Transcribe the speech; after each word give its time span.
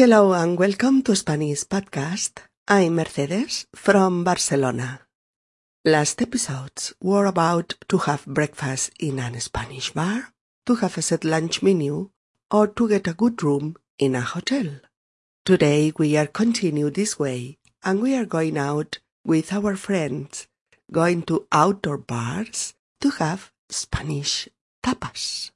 Hello 0.00 0.32
and 0.32 0.58
welcome 0.58 1.02
to 1.02 1.14
Spanish 1.14 1.64
Podcast. 1.64 2.38
I'm 2.66 2.94
Mercedes 2.94 3.66
from 3.74 4.24
Barcelona. 4.24 5.02
Last 5.84 6.22
episodes 6.22 6.94
were 7.02 7.26
about 7.26 7.74
to 7.90 7.98
have 7.98 8.24
breakfast 8.24 8.92
in 8.98 9.18
a 9.18 9.38
Spanish 9.38 9.90
bar, 9.90 10.32
to 10.64 10.76
have 10.76 10.96
a 10.96 11.02
set 11.02 11.22
lunch 11.22 11.62
menu, 11.62 12.08
or 12.50 12.66
to 12.68 12.88
get 12.88 13.08
a 13.08 13.12
good 13.12 13.42
room 13.42 13.76
in 13.98 14.14
a 14.14 14.22
hotel. 14.22 14.68
Today 15.44 15.92
we 15.98 16.16
are 16.16 16.26
continue 16.26 16.88
this 16.88 17.18
way 17.18 17.58
and 17.84 18.00
we 18.00 18.16
are 18.16 18.24
going 18.24 18.56
out 18.56 19.00
with 19.22 19.52
our 19.52 19.76
friends, 19.76 20.46
going 20.90 21.24
to 21.24 21.46
outdoor 21.52 21.98
bars 21.98 22.72
to 23.02 23.10
have 23.10 23.52
Spanish 23.68 24.48
tapas. 24.82 25.50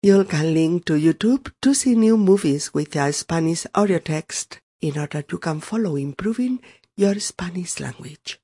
You 0.04 0.24
can 0.24 0.54
link 0.54 0.84
to 0.84 0.94
YouTube 0.94 1.52
to 1.62 1.74
see 1.74 1.96
new 1.96 2.16
movies 2.16 2.72
with 2.72 2.94
a 2.94 3.12
Spanish 3.12 3.66
audio 3.74 3.98
text 3.98 4.60
in 4.80 4.98
order 4.98 5.24
you 5.30 5.38
can 5.38 5.60
follow 5.60 5.96
improving 5.96 6.60
your 6.96 7.20
Spanish 7.20 7.78
language. 7.80 8.40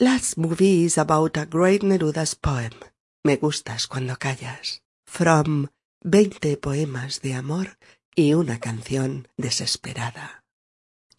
Last 0.00 0.36
movie 0.36 0.84
is 0.84 0.98
about 0.98 1.36
a 1.36 1.46
great 1.46 1.82
Neruda's 1.82 2.34
poem, 2.34 2.72
Me 3.24 3.36
gustas 3.36 3.86
cuando 3.86 4.16
callas, 4.16 4.82
from 5.06 5.70
20 6.02 6.56
poemas 6.58 7.22
de 7.22 7.32
amor 7.34 7.78
y 8.14 8.34
una 8.34 8.60
canción 8.60 9.26
desesperada. 9.36 10.44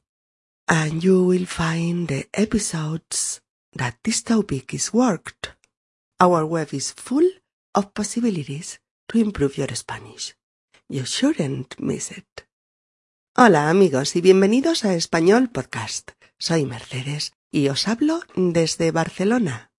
and 0.68 1.02
you 1.02 1.24
will 1.24 1.46
find 1.46 2.08
the 2.08 2.28
episodes 2.34 3.40
that 3.72 3.96
this 4.04 4.22
topic 4.22 4.74
is 4.74 4.92
worked. 4.92 5.54
Our 6.20 6.44
web 6.44 6.68
is 6.72 6.92
full 6.92 7.26
of 7.74 7.94
possibilities 7.94 8.78
to 9.08 9.18
improve 9.18 9.56
your 9.56 9.74
Spanish. 9.74 10.34
You 10.88 11.06
shouldn't 11.06 11.80
miss 11.80 12.10
it. 12.10 12.46
Hola 13.36 13.70
amigos 13.70 14.14
y 14.16 14.20
bienvenidos 14.20 14.84
a 14.84 14.94
Español 14.94 15.50
Podcast. 15.50 16.10
Soy 16.38 16.66
Mercedes 16.66 17.32
y 17.50 17.68
os 17.68 17.88
hablo 17.88 18.20
desde 18.34 18.90
Barcelona. 18.90 19.70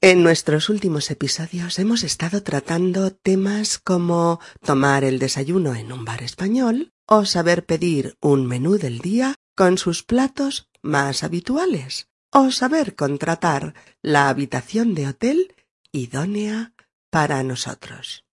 En 0.00 0.22
nuestros 0.22 0.68
últimos 0.68 1.10
episodios 1.10 1.78
hemos 1.78 2.04
estado 2.04 2.42
tratando 2.42 3.12
temas 3.12 3.78
como 3.78 4.40
tomar 4.64 5.04
el 5.04 5.18
desayuno 5.18 5.74
en 5.74 5.92
un 5.92 6.04
bar 6.04 6.22
español 6.22 6.92
o 7.06 7.24
saber 7.24 7.64
pedir 7.64 8.16
un 8.20 8.46
menú 8.46 8.78
del 8.78 8.98
día 8.98 9.36
con 9.54 9.78
sus 9.78 10.02
platos 10.02 10.68
más 10.82 11.22
habituales 11.22 12.08
o 12.30 12.50
saber 12.50 12.94
contratar 12.96 13.74
la 14.00 14.28
habitación 14.28 14.94
de 14.94 15.08
hotel 15.08 15.54
idónea 15.92 16.72
para 17.10 17.42
nosotros. 17.42 18.24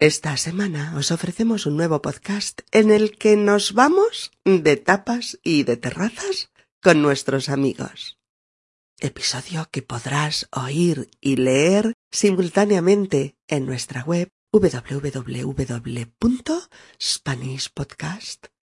Esta 0.00 0.36
semana 0.36 0.94
os 0.96 1.10
ofrecemos 1.10 1.66
un 1.66 1.76
nuevo 1.76 2.02
podcast 2.02 2.60
en 2.70 2.90
el 2.90 3.18
que 3.18 3.36
nos 3.36 3.72
vamos 3.72 4.30
de 4.44 4.76
tapas 4.76 5.38
y 5.42 5.64
de 5.64 5.76
terrazas 5.76 6.50
con 6.80 7.02
nuestros 7.02 7.48
amigos. 7.48 8.18
Episodio 9.00 9.68
que 9.70 9.82
podrás 9.82 10.48
oír 10.52 11.10
y 11.20 11.36
leer 11.36 11.94
simultáneamente 12.10 13.36
en 13.46 13.66
nuestra 13.66 14.02
web 14.02 14.28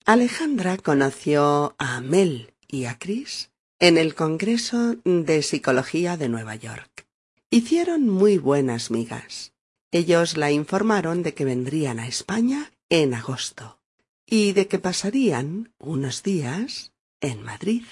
Alejandra 0.09 0.77
conoció 0.77 1.75
a 1.79 2.01
Mel 2.01 2.55
y 2.69 2.85
a 2.85 2.97
Chris 2.97 3.51
en 3.81 3.99
el 3.99 4.15
Congreso 4.15 4.95
de 5.05 5.43
Psicología 5.43 6.17
de 6.17 6.29
Nueva 6.29 6.55
York. 6.55 7.09
Hicieron 7.51 8.09
muy 8.09 8.39
buenas 8.39 8.93
migas. 8.93 9.53
Ellos 9.91 10.37
la 10.37 10.53
informaron 10.53 11.25
de 11.25 11.35
que 11.35 11.45
vendrían 11.45 11.99
a 11.99 12.07
España 12.07 12.71
en 12.89 13.15
agosto 13.15 13.81
y 14.25 14.53
de 14.53 14.69
que 14.69 14.79
pasarían 14.79 15.75
unos 15.81 16.23
días 16.23 16.93
en 17.21 17.43
Madrid. 17.43 17.83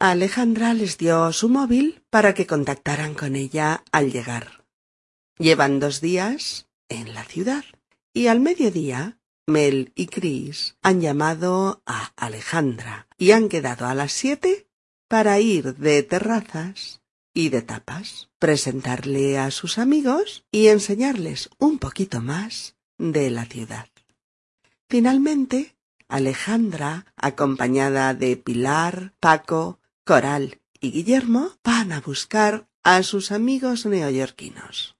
Alejandra 0.00 0.74
les 0.74 0.98
dio 0.98 1.32
su 1.32 1.48
móvil 1.48 2.02
para 2.10 2.34
que 2.34 2.48
contactaran 2.48 3.14
con 3.14 3.36
ella 3.36 3.84
al 3.92 4.10
llegar. 4.10 4.64
Llevan 5.38 5.78
dos 5.78 6.00
días 6.00 6.66
en 6.88 7.14
la 7.14 7.22
ciudad 7.22 7.64
y 8.12 8.26
al 8.26 8.40
mediodía 8.40 9.20
Mel 9.46 9.92
y 9.94 10.06
Chris 10.06 10.76
han 10.82 11.00
llamado 11.00 11.82
a 11.84 12.12
Alejandra 12.16 13.08
y 13.18 13.32
han 13.32 13.48
quedado 13.48 13.86
a 13.86 13.94
las 13.94 14.12
siete 14.12 14.68
para 15.08 15.40
ir 15.40 15.76
de 15.76 16.02
terrazas 16.02 17.02
y 17.34 17.48
de 17.48 17.62
tapas, 17.62 18.30
presentarle 18.38 19.38
a 19.38 19.50
sus 19.50 19.78
amigos 19.78 20.44
y 20.50 20.68
enseñarles 20.68 21.50
un 21.58 21.78
poquito 21.78 22.20
más 22.20 22.76
de 22.98 23.30
la 23.30 23.46
ciudad. 23.46 23.88
Finalmente, 24.88 25.76
Alejandra, 26.08 27.06
acompañada 27.16 28.14
de 28.14 28.36
Pilar, 28.36 29.14
Paco, 29.18 29.80
Coral 30.04 30.60
y 30.78 30.92
Guillermo, 30.92 31.56
van 31.64 31.92
a 31.92 32.00
buscar 32.00 32.68
a 32.82 33.02
sus 33.02 33.32
amigos 33.32 33.86
neoyorquinos. 33.86 34.96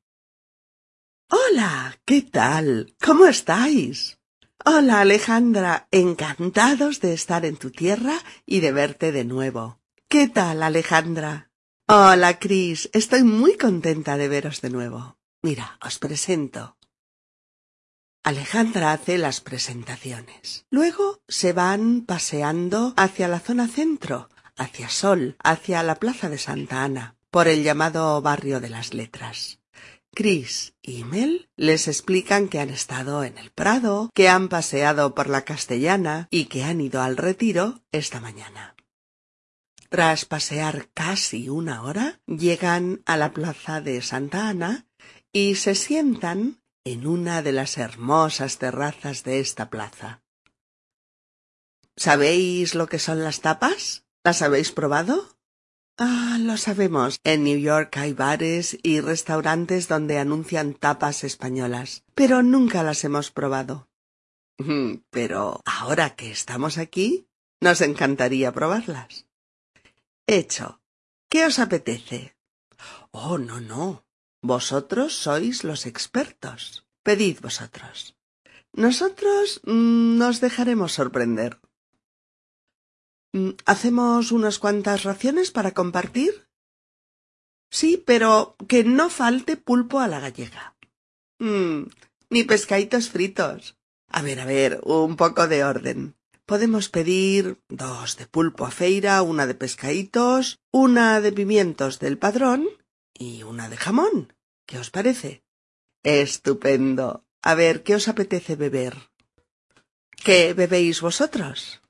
Hola, 1.29 1.99
¿qué 2.05 2.23
tal? 2.23 2.95
¿Cómo 3.01 3.27
estáis? 3.27 4.19
Hola 4.65 5.01
Alejandra, 5.01 5.89
encantados 5.91 7.01
de 7.01 7.15
estar 7.15 7.45
en 7.45 7.57
tu 7.57 7.73
tierra 7.73 8.21
y 8.47 8.61
de 8.61 8.71
verte 8.71 9.11
de 9.11 9.25
nuevo. 9.25 9.81
¿Qué 10.09 10.29
tal, 10.29 10.63
Alejandra? 10.63 11.51
Hola, 11.89 12.39
Chris. 12.39 12.89
Estoy 12.93 13.25
muy 13.25 13.57
contenta 13.57 14.17
de 14.17 14.29
veros 14.29 14.61
de 14.61 14.71
nuevo. 14.71 15.19
Mira, 15.43 15.79
os 15.85 15.99
presento. 15.99 16.77
Alejandra 18.23 18.93
hace 18.93 19.19
las 19.19 19.41
presentaciones. 19.41 20.65
Luego 20.71 21.23
se 21.27 21.53
van 21.53 22.03
paseando 22.03 22.95
hacia 22.97 23.27
la 23.27 23.41
zona 23.41 23.67
centro, 23.67 24.29
hacia 24.57 24.89
Sol, 24.89 25.37
hacia 25.43 25.83
la 25.83 25.97
plaza 25.97 26.29
de 26.29 26.39
Santa 26.39 26.85
Ana, 26.85 27.17
por 27.33 27.49
el 27.49 27.65
llamado 27.65 28.23
barrio 28.23 28.61
de 28.61 28.71
las 28.71 28.95
letras. 28.95 29.62
Chris 30.15 30.75
y 30.83 31.05
Mel 31.05 31.49
les 31.57 31.89
explican 31.89 32.49
que 32.49 32.61
han 32.61 32.69
estado 32.69 33.25
en 33.25 33.39
el 33.39 33.51
Prado, 33.51 34.11
que 34.15 34.29
han 34.29 34.49
paseado 34.49 35.15
por 35.15 35.29
la 35.29 35.45
Castellana 35.45 36.29
y 36.31 36.47
que 36.47 36.65
han 36.65 36.81
ido 36.83 37.01
al 37.01 37.17
retiro 37.17 37.83
esta 37.93 38.21
mañana. 38.21 38.77
Tras 39.89 40.25
pasear 40.27 40.91
casi 40.93 41.49
una 41.49 41.83
hora, 41.83 42.21
llegan 42.27 43.03
a 43.07 43.17
la 43.17 43.33
plaza 43.33 43.81
de 43.81 44.03
Santa 44.03 44.49
Ana 44.49 44.87
y 45.33 45.55
se 45.55 45.75
sientan 45.75 46.63
en 46.85 47.07
una 47.07 47.43
de 47.43 47.53
las 47.53 47.79
hermosas 47.79 48.59
terrazas 48.59 49.25
de 49.25 49.41
esta 49.41 49.71
plaza. 49.71 50.23
¿Sabéis 51.97 52.75
lo 52.75 52.87
que 52.87 52.99
son 52.99 53.23
las 53.23 53.41
tapas? 53.41 54.05
¿Las 54.25 54.43
habéis 54.43 54.73
probado? 54.73 55.39
Ah, 55.99 56.39
lo 56.41 56.57
sabemos. 56.57 57.21
En 57.25 57.45
New 57.45 57.59
York 57.59 57.97
hay 57.97 58.13
bares 58.13 58.79
y 58.83 59.01
restaurantes 59.01 59.89
donde 59.89 60.19
anuncian 60.19 60.75
tapas 60.75 61.25
españolas, 61.25 62.05
pero 62.15 62.43
nunca 62.43 62.83
las 62.83 63.05
hemos 63.05 63.31
probado. 63.31 63.89
Pero 65.11 65.61
ahora 65.65 66.15
que 66.15 66.31
estamos 66.31 66.79
aquí, 66.79 67.27
nos 67.61 67.81
encantaría 67.81 68.53
probarlas. 68.53 69.27
Hecho. 70.27 70.81
¿Qué 71.29 71.47
os 71.47 71.59
apetece? 71.59 72.37
Oh, 73.11 73.39
no, 73.39 73.61
no. 73.61 74.05
Vosotros 74.43 75.15
sois 75.15 75.65
los 75.65 75.87
expertos. 75.87 76.87
Pedid 77.03 77.41
vosotros. 77.41 78.17
Nosotros 78.73 79.61
mm, 79.65 80.19
nos 80.19 80.41
dejaremos 80.41 80.93
sorprender. 80.93 81.61
Mm, 83.33 83.51
¿Hacemos 83.65 84.31
unas 84.31 84.59
cuantas 84.59 85.05
raciones 85.05 85.51
para 85.51 85.73
compartir? 85.73 86.47
Sí, 87.71 88.03
pero 88.05 88.57
que 88.69 88.85
no 88.85 89.09
falte 89.09 89.57
pulpo 89.57 90.01
a 90.01 90.09
la 90.09 90.21
gallega. 90.21 90.77
Mm, 91.39 91.85
ni 92.29 92.45
pescaditos 92.45 93.09
fritos. 93.09 93.79
A 94.09 94.21
ver, 94.21 94.41
a 94.41 94.45
ver, 94.45 94.81
un 94.85 95.17
poco 95.17 95.49
de 95.49 95.65
orden. 95.65 96.15
Podemos 96.45 96.91
pedir 96.91 97.63
dos 97.69 98.19
de 98.19 98.27
pulpo 98.27 98.67
a 98.67 98.71
feira, 98.71 99.23
una 99.23 99.47
de 99.47 99.55
pescaditos, 99.55 100.61
una 100.71 101.23
de 101.23 101.33
pimientos 101.33 101.99
del 101.99 102.19
padrón 102.19 102.69
y 103.15 103.43
una 103.43 103.71
de 103.71 103.79
jamón. 103.79 104.35
¿Qué 104.67 104.79
os 104.79 104.91
parece? 104.91 105.43
Estupendo. 106.03 107.25
A 107.43 107.55
ver, 107.55 107.83
¿qué 107.83 107.95
os 107.95 108.09
apetece 108.09 108.57
beber? 108.57 108.95
¿Qué 110.11 110.53
bebéis 110.53 111.01
vosotros? 111.01 111.82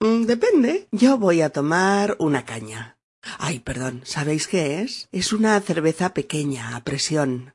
Mm, 0.00 0.24
depende. 0.24 0.88
Yo 0.92 1.18
voy 1.18 1.42
a 1.42 1.50
tomar 1.50 2.16
una 2.18 2.46
caña. 2.46 2.98
Ay, 3.38 3.60
perdón, 3.60 4.00
¿sabéis 4.04 4.48
qué 4.48 4.80
es? 4.80 5.08
Es 5.12 5.32
una 5.34 5.60
cerveza 5.60 6.14
pequeña, 6.14 6.74
a 6.74 6.82
presión. 6.84 7.54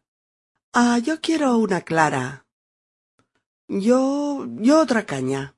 Ah, 0.72 1.00
yo 1.00 1.22
quiero 1.22 1.58
una 1.58 1.82
clara. 1.82 2.46
Yo. 3.68 4.46
yo 4.60 4.80
otra 4.80 5.08
caña. 5.08 5.56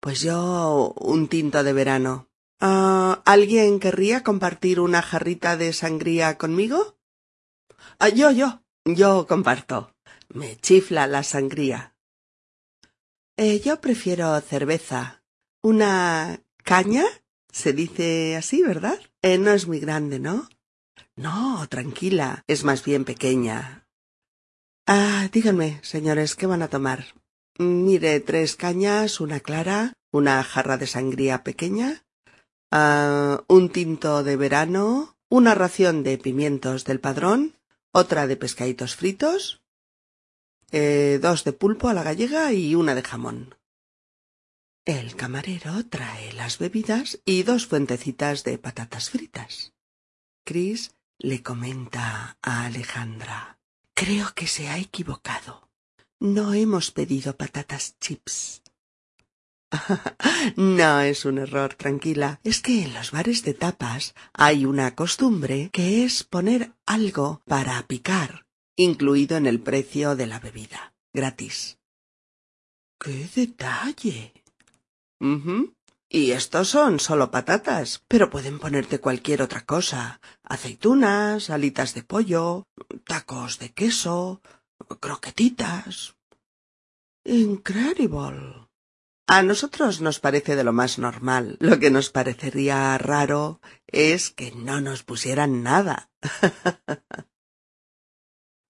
Pues 0.00 0.20
yo 0.20 0.92
un 0.96 1.28
tinto 1.28 1.64
de 1.64 1.72
verano. 1.72 2.28
Ah, 2.60 3.22
¿Alguien 3.24 3.80
querría 3.80 4.22
compartir 4.22 4.80
una 4.80 5.00
jarrita 5.00 5.56
de 5.56 5.72
sangría 5.72 6.36
conmigo? 6.36 6.98
Ah, 7.98 8.10
yo, 8.10 8.30
yo. 8.30 8.60
Yo 8.84 9.26
comparto. 9.26 9.94
Me 10.28 10.56
chifla 10.56 11.06
la 11.06 11.22
sangría. 11.22 11.94
Eh, 13.38 13.60
yo 13.60 13.80
prefiero 13.80 14.38
cerveza. 14.42 15.17
Una 15.62 16.40
caña, 16.64 17.04
se 17.50 17.72
dice 17.72 18.36
así, 18.36 18.62
¿verdad? 18.62 19.00
Eh, 19.22 19.38
no 19.38 19.50
es 19.50 19.66
muy 19.66 19.80
grande, 19.80 20.18
¿no? 20.20 20.48
No, 21.16 21.66
tranquila, 21.68 22.44
es 22.46 22.62
más 22.62 22.84
bien 22.84 23.04
pequeña. 23.04 23.86
Ah, 24.86 25.28
díganme, 25.32 25.80
señores, 25.82 26.36
¿qué 26.36 26.46
van 26.46 26.62
a 26.62 26.68
tomar? 26.68 27.06
Mire, 27.58 28.20
tres 28.20 28.54
cañas, 28.54 29.20
una 29.20 29.40
clara, 29.40 29.94
una 30.12 30.42
jarra 30.44 30.78
de 30.78 30.86
sangría 30.86 31.42
pequeña, 31.42 32.04
ah, 32.70 33.42
un 33.48 33.70
tinto 33.70 34.22
de 34.22 34.36
verano, 34.36 35.16
una 35.28 35.54
ración 35.54 36.04
de 36.04 36.18
pimientos 36.18 36.84
del 36.84 37.00
padrón, 37.00 37.56
otra 37.92 38.28
de 38.28 38.36
pescaditos 38.36 38.94
fritos, 38.94 39.60
eh, 40.70 41.18
dos 41.20 41.44
de 41.44 41.52
pulpo 41.52 41.88
a 41.88 41.94
la 41.94 42.04
gallega 42.04 42.52
y 42.52 42.74
una 42.74 42.94
de 42.94 43.02
jamón. 43.02 43.57
El 44.88 45.16
camarero 45.16 45.84
trae 45.84 46.32
las 46.32 46.56
bebidas 46.56 47.20
y 47.26 47.42
dos 47.42 47.66
fuentecitas 47.66 48.42
de 48.42 48.56
patatas 48.56 49.10
fritas. 49.10 49.74
Chris 50.46 50.92
le 51.18 51.42
comenta 51.42 52.38
a 52.40 52.64
Alejandra. 52.64 53.58
Creo 53.92 54.32
que 54.34 54.46
se 54.46 54.70
ha 54.70 54.78
equivocado. 54.78 55.68
No 56.20 56.54
hemos 56.54 56.90
pedido 56.90 57.36
patatas 57.36 57.98
chips. 58.00 58.62
no 60.56 61.00
es 61.02 61.26
un 61.26 61.36
error, 61.36 61.74
tranquila. 61.74 62.40
Es 62.42 62.62
que 62.62 62.84
en 62.84 62.94
los 62.94 63.10
bares 63.10 63.42
de 63.42 63.52
tapas 63.52 64.14
hay 64.32 64.64
una 64.64 64.94
costumbre 64.94 65.68
que 65.70 66.06
es 66.06 66.24
poner 66.24 66.72
algo 66.86 67.42
para 67.44 67.86
picar, 67.86 68.46
incluido 68.74 69.36
en 69.36 69.48
el 69.48 69.60
precio 69.60 70.16
de 70.16 70.26
la 70.26 70.40
bebida, 70.40 70.94
gratis. 71.12 71.76
¡Qué 72.98 73.28
detalle! 73.34 74.32
Y 76.10 76.30
estos 76.32 76.68
son 76.68 77.00
solo 77.00 77.30
patatas, 77.30 78.02
pero 78.08 78.30
pueden 78.30 78.58
ponerte 78.58 78.98
cualquier 78.98 79.42
otra 79.42 79.66
cosa. 79.66 80.20
Aceitunas, 80.42 81.50
alitas 81.50 81.92
de 81.94 82.02
pollo, 82.02 82.66
tacos 83.04 83.58
de 83.58 83.72
queso, 83.74 84.40
croquetitas. 85.00 86.16
Incredible. 87.24 88.68
A 89.26 89.42
nosotros 89.42 90.00
nos 90.00 90.20
parece 90.20 90.56
de 90.56 90.64
lo 90.64 90.72
más 90.72 90.98
normal. 90.98 91.58
Lo 91.60 91.78
que 91.78 91.90
nos 91.90 92.08
parecería 92.08 92.96
raro 92.96 93.60
es 93.86 94.30
que 94.30 94.52
no 94.52 94.80
nos 94.80 95.02
pusieran 95.02 95.62
nada. 95.62 96.10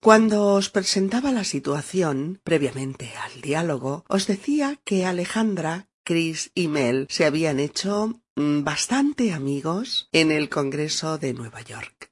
Cuando 0.01 0.55
os 0.55 0.71
presentaba 0.71 1.31
la 1.31 1.45
situación, 1.45 2.41
previamente 2.43 3.15
al 3.17 3.41
diálogo, 3.41 4.05
os 4.09 4.27
decía 4.27 4.81
que 4.85 5.07
Alejandra 5.07 5.88
Chris 6.09 6.53
y 6.55 6.69
Mel 6.69 7.07
se 7.11 7.27
habían 7.27 7.61
hecho 7.61 8.23
mm, 8.35 8.65
bastante 8.65 9.35
amigos 9.35 10.09
en 10.13 10.33
el 10.33 10.49
Congreso 10.49 11.19
de 11.19 11.35
Nueva 11.35 11.61
York, 11.61 12.11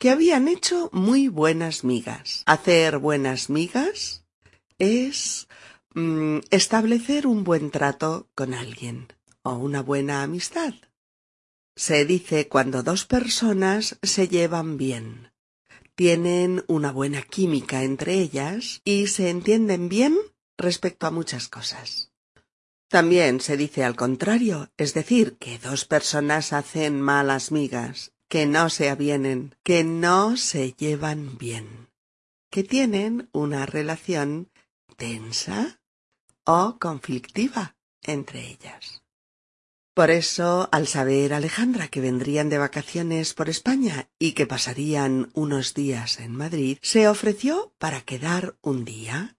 que 0.00 0.10
habían 0.10 0.48
hecho 0.48 0.90
muy 0.92 1.28
buenas 1.28 1.84
migas. 1.84 2.42
Hacer 2.46 2.98
buenas 2.98 3.48
migas 3.48 4.24
es 4.80 5.46
mm, 5.94 6.38
establecer 6.50 7.28
un 7.28 7.44
buen 7.44 7.70
trato 7.70 8.28
con 8.34 8.52
alguien 8.52 9.06
o 9.44 9.52
una 9.52 9.80
buena 9.80 10.24
amistad. 10.24 10.74
Se 11.76 12.04
dice 12.04 12.48
cuando 12.48 12.82
dos 12.82 13.04
personas 13.04 13.96
se 14.02 14.26
llevan 14.26 14.76
bien, 14.76 15.30
tienen 15.94 16.64
una 16.66 16.90
buena 16.90 17.22
química 17.22 17.84
entre 17.84 18.14
ellas 18.14 18.80
y 18.82 19.06
se 19.06 19.30
entienden 19.30 19.88
bien 19.88 20.18
respecto 20.58 21.06
a 21.06 21.12
muchas 21.12 21.46
cosas. 21.46 22.10
También 22.88 23.40
se 23.40 23.56
dice 23.56 23.84
al 23.84 23.96
contrario, 23.96 24.70
es 24.76 24.94
decir, 24.94 25.36
que 25.38 25.58
dos 25.58 25.84
personas 25.84 26.52
hacen 26.52 27.00
malas 27.00 27.50
migas, 27.50 28.12
que 28.28 28.46
no 28.46 28.70
se 28.70 28.90
avienen, 28.90 29.54
que 29.62 29.82
no 29.82 30.36
se 30.36 30.72
llevan 30.72 31.36
bien, 31.38 31.88
que 32.50 32.62
tienen 32.62 33.28
una 33.32 33.66
relación 33.66 34.50
tensa 34.96 35.80
o 36.44 36.78
conflictiva 36.78 37.76
entre 38.02 38.46
ellas. 38.46 39.02
Por 39.94 40.10
eso, 40.10 40.68
al 40.72 40.86
saber 40.86 41.32
Alejandra 41.32 41.88
que 41.88 42.02
vendrían 42.02 42.50
de 42.50 42.58
vacaciones 42.58 43.32
por 43.32 43.48
España 43.48 44.10
y 44.18 44.32
que 44.32 44.46
pasarían 44.46 45.30
unos 45.32 45.72
días 45.72 46.20
en 46.20 46.36
Madrid, 46.36 46.78
se 46.82 47.08
ofreció 47.08 47.72
para 47.78 48.02
quedar 48.02 48.56
un 48.60 48.84
día 48.84 49.36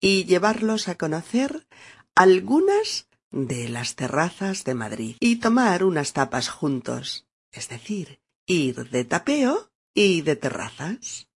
y 0.00 0.24
llevarlos 0.24 0.88
a 0.88 0.96
conocer 0.96 1.66
algunas 2.14 3.08
de 3.30 3.68
las 3.68 3.94
terrazas 3.94 4.64
de 4.64 4.74
Madrid 4.74 5.16
y 5.20 5.36
tomar 5.36 5.84
unas 5.84 6.12
tapas 6.12 6.48
juntos, 6.48 7.26
es 7.52 7.68
decir, 7.68 8.20
ir 8.46 8.90
de 8.90 9.04
tapeo 9.04 9.70
y 9.94 10.22
de 10.22 10.36
terrazas. 10.36 11.28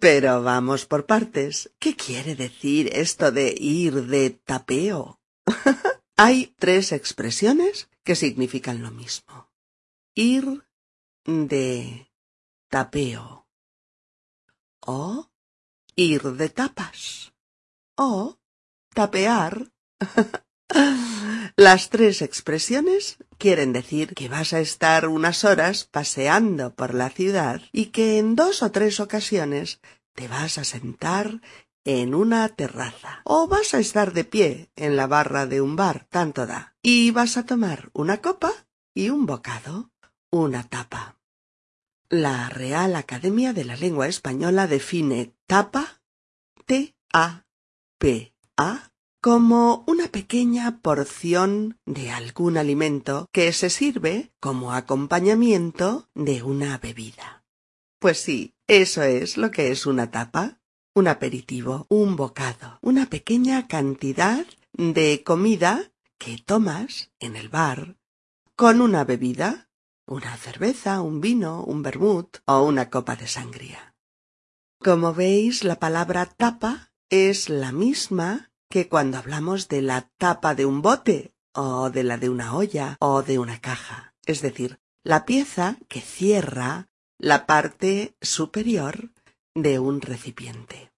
Pero 0.00 0.42
vamos 0.42 0.86
por 0.86 1.06
partes. 1.06 1.70
¿Qué 1.78 1.94
quiere 1.94 2.34
decir 2.34 2.90
esto 2.92 3.30
de 3.30 3.54
ir 3.56 4.06
de 4.06 4.30
tapeo? 4.30 5.20
Hay 6.16 6.54
tres 6.58 6.92
expresiones 6.92 7.88
que 8.02 8.16
significan 8.16 8.82
lo 8.82 8.90
mismo. 8.90 9.50
ir 10.14 10.66
de 11.24 12.10
tapeo 12.68 13.46
o 14.80 15.30
ir 15.96 16.22
de 16.22 16.48
tapas 16.48 17.32
o 17.96 18.39
tapear. 18.94 19.72
Las 21.56 21.90
tres 21.90 22.22
expresiones 22.22 23.18
quieren 23.38 23.72
decir 23.72 24.14
que 24.14 24.28
vas 24.28 24.52
a 24.52 24.60
estar 24.60 25.08
unas 25.08 25.44
horas 25.44 25.84
paseando 25.84 26.74
por 26.74 26.94
la 26.94 27.10
ciudad 27.10 27.60
y 27.72 27.86
que 27.86 28.18
en 28.18 28.36
dos 28.36 28.62
o 28.62 28.70
tres 28.70 29.00
ocasiones 29.00 29.80
te 30.14 30.28
vas 30.28 30.58
a 30.58 30.64
sentar 30.64 31.40
en 31.84 32.14
una 32.14 32.48
terraza 32.48 33.22
o 33.24 33.46
vas 33.48 33.74
a 33.74 33.78
estar 33.78 34.12
de 34.12 34.24
pie 34.24 34.70
en 34.76 34.96
la 34.96 35.06
barra 35.06 35.46
de 35.46 35.60
un 35.60 35.76
bar, 35.76 36.06
tanto 36.08 36.46
da, 36.46 36.76
y 36.82 37.10
vas 37.10 37.36
a 37.36 37.44
tomar 37.44 37.90
una 37.92 38.18
copa 38.18 38.52
y 38.94 39.10
un 39.10 39.26
bocado, 39.26 39.90
una 40.30 40.62
tapa. 40.68 41.18
La 42.08 42.48
Real 42.48 42.96
Academia 42.96 43.52
de 43.52 43.64
la 43.64 43.76
Lengua 43.76 44.08
Española 44.08 44.66
define 44.66 45.34
tapa, 45.46 46.02
Como 49.22 49.84
una 49.86 50.08
pequeña 50.08 50.80
porción 50.80 51.78
de 51.84 52.10
algún 52.10 52.56
alimento 52.56 53.28
que 53.32 53.52
se 53.52 53.68
sirve 53.68 54.32
como 54.40 54.72
acompañamiento 54.72 56.08
de 56.14 56.42
una 56.42 56.78
bebida. 56.78 57.44
Pues 57.98 58.18
sí, 58.18 58.54
eso 58.66 59.02
es 59.02 59.36
lo 59.36 59.50
que 59.50 59.70
es 59.70 59.84
una 59.84 60.10
tapa, 60.10 60.58
un 60.94 61.06
aperitivo, 61.06 61.86
un 61.90 62.16
bocado, 62.16 62.78
una 62.80 63.06
pequeña 63.06 63.68
cantidad 63.68 64.46
de 64.72 65.22
comida 65.22 65.92
que 66.18 66.38
tomas 66.38 67.12
en 67.18 67.36
el 67.36 67.48
bar 67.50 67.96
con 68.56 68.80
una 68.80 69.04
bebida, 69.04 69.70
una 70.06 70.36
cerveza, 70.36 71.02
un 71.02 71.20
vino, 71.20 71.62
un 71.64 71.82
vermut 71.82 72.38
o 72.46 72.62
una 72.62 72.90
copa 72.90 73.16
de 73.16 73.26
sangría. 73.26 73.94
Como 74.78 75.12
veis, 75.12 75.62
la 75.62 75.78
palabra 75.78 76.26
tapa 76.26 76.90
es 77.10 77.48
la 77.48 77.72
misma 77.72 78.49
que 78.70 78.88
cuando 78.88 79.18
hablamos 79.18 79.68
de 79.68 79.82
la 79.82 80.08
tapa 80.16 80.54
de 80.54 80.64
un 80.64 80.80
bote 80.80 81.34
o 81.52 81.90
de 81.90 82.04
la 82.04 82.16
de 82.16 82.30
una 82.30 82.54
olla 82.54 82.96
o 83.00 83.22
de 83.22 83.38
una 83.38 83.60
caja, 83.60 84.14
es 84.24 84.40
decir, 84.40 84.78
la 85.02 85.26
pieza 85.26 85.76
que 85.88 86.00
cierra 86.00 86.88
la 87.18 87.46
parte 87.46 88.14
superior 88.20 89.10
de 89.54 89.80
un 89.80 90.00
recipiente. 90.00 90.92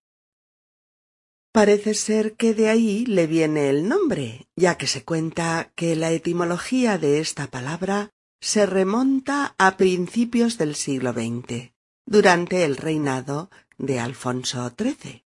Parece 1.51 1.95
ser 1.95 2.35
que 2.35 2.55
de 2.55 2.69
ahí 2.69 3.07
le 3.07 3.27
viene 3.27 3.71
el 3.71 3.89
nombre, 3.89 4.49
ya 4.55 4.77
que 4.77 4.87
se 4.87 5.05
cuenta 5.05 5.73
que 5.75 5.97
la 5.97 6.11
etimología 6.11 6.99
de 6.99 7.21
esta 7.21 7.47
palabra 7.47 8.11
se 8.41 8.67
remonta 8.67 9.55
a 9.59 9.77
principios 9.77 10.59
del 10.59 10.75
siglo 10.75 11.13
XX, 11.13 11.73
durante 12.07 12.65
el 12.65 12.77
reinado 12.77 13.51
de 13.79 14.01
Alfonso 14.01 14.71
XIII 14.77 15.25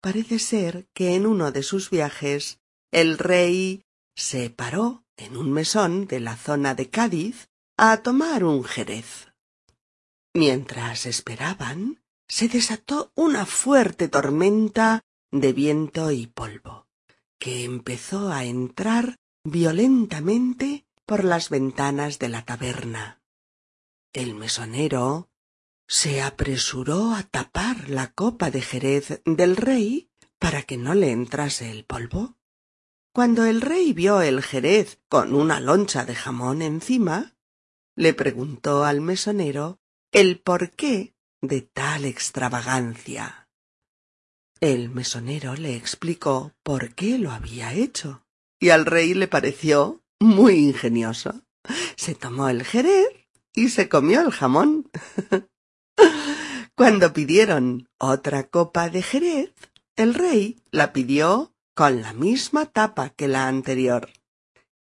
parece 0.00 0.38
ser 0.38 0.88
que 0.92 1.14
en 1.14 1.26
uno 1.26 1.52
de 1.52 1.62
sus 1.62 1.90
viajes 1.90 2.60
el 2.90 3.18
rey 3.18 3.82
se 4.14 4.50
paró 4.50 5.04
en 5.16 5.36
un 5.36 5.52
mesón 5.52 6.06
de 6.06 6.20
la 6.20 6.36
zona 6.36 6.74
de 6.74 6.90
Cádiz 6.90 7.48
a 7.76 7.98
tomar 7.98 8.44
un 8.44 8.64
jerez. 8.64 9.28
Mientras 10.34 11.06
esperaban, 11.06 12.02
se 12.28 12.48
desató 12.48 13.10
una 13.14 13.46
fuerte 13.46 14.08
tormenta 14.08 15.02
de 15.30 15.52
viento 15.52 16.10
y 16.10 16.26
polvo, 16.26 16.86
que 17.38 17.64
empezó 17.64 18.30
a 18.30 18.44
entrar 18.44 19.16
violentamente 19.44 20.86
por 21.06 21.24
las 21.24 21.48
ventanas 21.48 22.18
de 22.18 22.28
la 22.28 22.44
taberna. 22.44 23.22
El 24.12 24.34
mesonero 24.34 25.28
se 25.88 26.20
apresuró 26.20 27.14
a 27.14 27.22
tapar 27.22 27.88
la 27.88 28.12
copa 28.12 28.50
de 28.50 28.60
jerez 28.60 29.22
del 29.24 29.56
rey 29.56 30.10
para 30.38 30.62
que 30.62 30.76
no 30.76 30.94
le 30.94 31.10
entrase 31.10 31.70
el 31.70 31.86
polvo. 31.86 32.36
Cuando 33.14 33.46
el 33.46 33.62
rey 33.62 33.94
vio 33.94 34.20
el 34.20 34.42
jerez 34.42 35.00
con 35.08 35.34
una 35.34 35.60
loncha 35.60 36.04
de 36.04 36.14
jamón 36.14 36.60
encima, 36.60 37.34
le 37.96 38.12
preguntó 38.12 38.84
al 38.84 39.00
mesonero 39.00 39.80
el 40.12 40.38
porqué 40.40 41.14
de 41.40 41.62
tal 41.62 42.04
extravagancia. 42.04 43.48
El 44.60 44.90
mesonero 44.90 45.54
le 45.54 45.74
explicó 45.74 46.52
por 46.62 46.94
qué 46.94 47.16
lo 47.16 47.30
había 47.30 47.72
hecho, 47.72 48.26
y 48.60 48.70
al 48.70 48.84
rey 48.84 49.14
le 49.14 49.26
pareció 49.26 50.04
muy 50.20 50.56
ingenioso. 50.56 51.42
Se 51.96 52.14
tomó 52.14 52.48
el 52.50 52.62
jerez 52.62 53.08
y 53.54 53.70
se 53.70 53.88
comió 53.88 54.20
el 54.20 54.32
jamón. 54.32 54.90
Cuando 56.74 57.12
pidieron 57.12 57.88
otra 57.98 58.44
copa 58.44 58.88
de 58.88 59.02
Jerez, 59.02 59.52
el 59.96 60.14
rey 60.14 60.62
la 60.70 60.92
pidió 60.92 61.52
con 61.74 62.02
la 62.02 62.12
misma 62.12 62.66
tapa 62.66 63.10
que 63.10 63.28
la 63.28 63.48
anterior. 63.48 64.10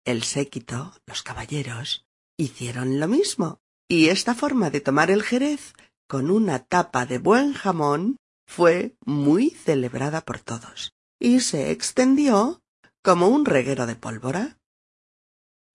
El 0.05 0.23
séquito, 0.23 0.93
los 1.05 1.23
caballeros, 1.23 2.05
hicieron 2.37 2.99
lo 2.99 3.07
mismo, 3.07 3.61
y 3.87 4.09
esta 4.09 4.35
forma 4.35 4.69
de 4.69 4.81
tomar 4.81 5.09
el 5.09 5.23
Jerez 5.23 5.73
con 6.07 6.31
una 6.31 6.59
tapa 6.59 7.05
de 7.05 7.17
buen 7.17 7.53
jamón 7.53 8.17
fue 8.45 8.95
muy 9.05 9.49
celebrada 9.49 10.21
por 10.21 10.39
todos, 10.39 10.93
y 11.19 11.39
se 11.39 11.71
extendió 11.71 12.61
como 13.01 13.27
un 13.27 13.45
reguero 13.45 13.85
de 13.85 13.95
pólvora. 13.95 14.57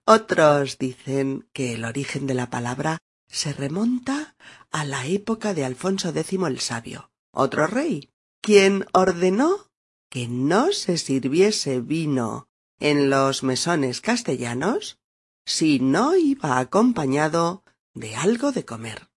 Otros 0.06 0.78
dicen 0.78 1.48
que 1.52 1.74
el 1.74 1.84
origen 1.84 2.26
de 2.26 2.34
la 2.34 2.50
palabra 2.50 2.98
se 3.30 3.52
remonta 3.52 4.34
a 4.70 4.84
la 4.84 5.06
época 5.06 5.54
de 5.54 5.64
Alfonso 5.64 6.10
X 6.10 6.38
el 6.46 6.60
Sabio, 6.60 7.10
otro 7.32 7.66
rey, 7.66 8.10
quien 8.40 8.86
ordenó 8.92 9.70
que 10.08 10.26
no 10.28 10.72
se 10.72 10.98
sirviese 10.98 11.80
vino 11.80 12.48
en 12.80 13.10
los 13.10 13.42
mesones 13.42 14.00
castellanos 14.00 14.98
si 15.46 15.78
no 15.78 16.16
iba 16.16 16.58
acompañado 16.58 17.62
de 17.94 18.16
algo 18.16 18.52
de 18.52 18.64
comer, 18.64 19.08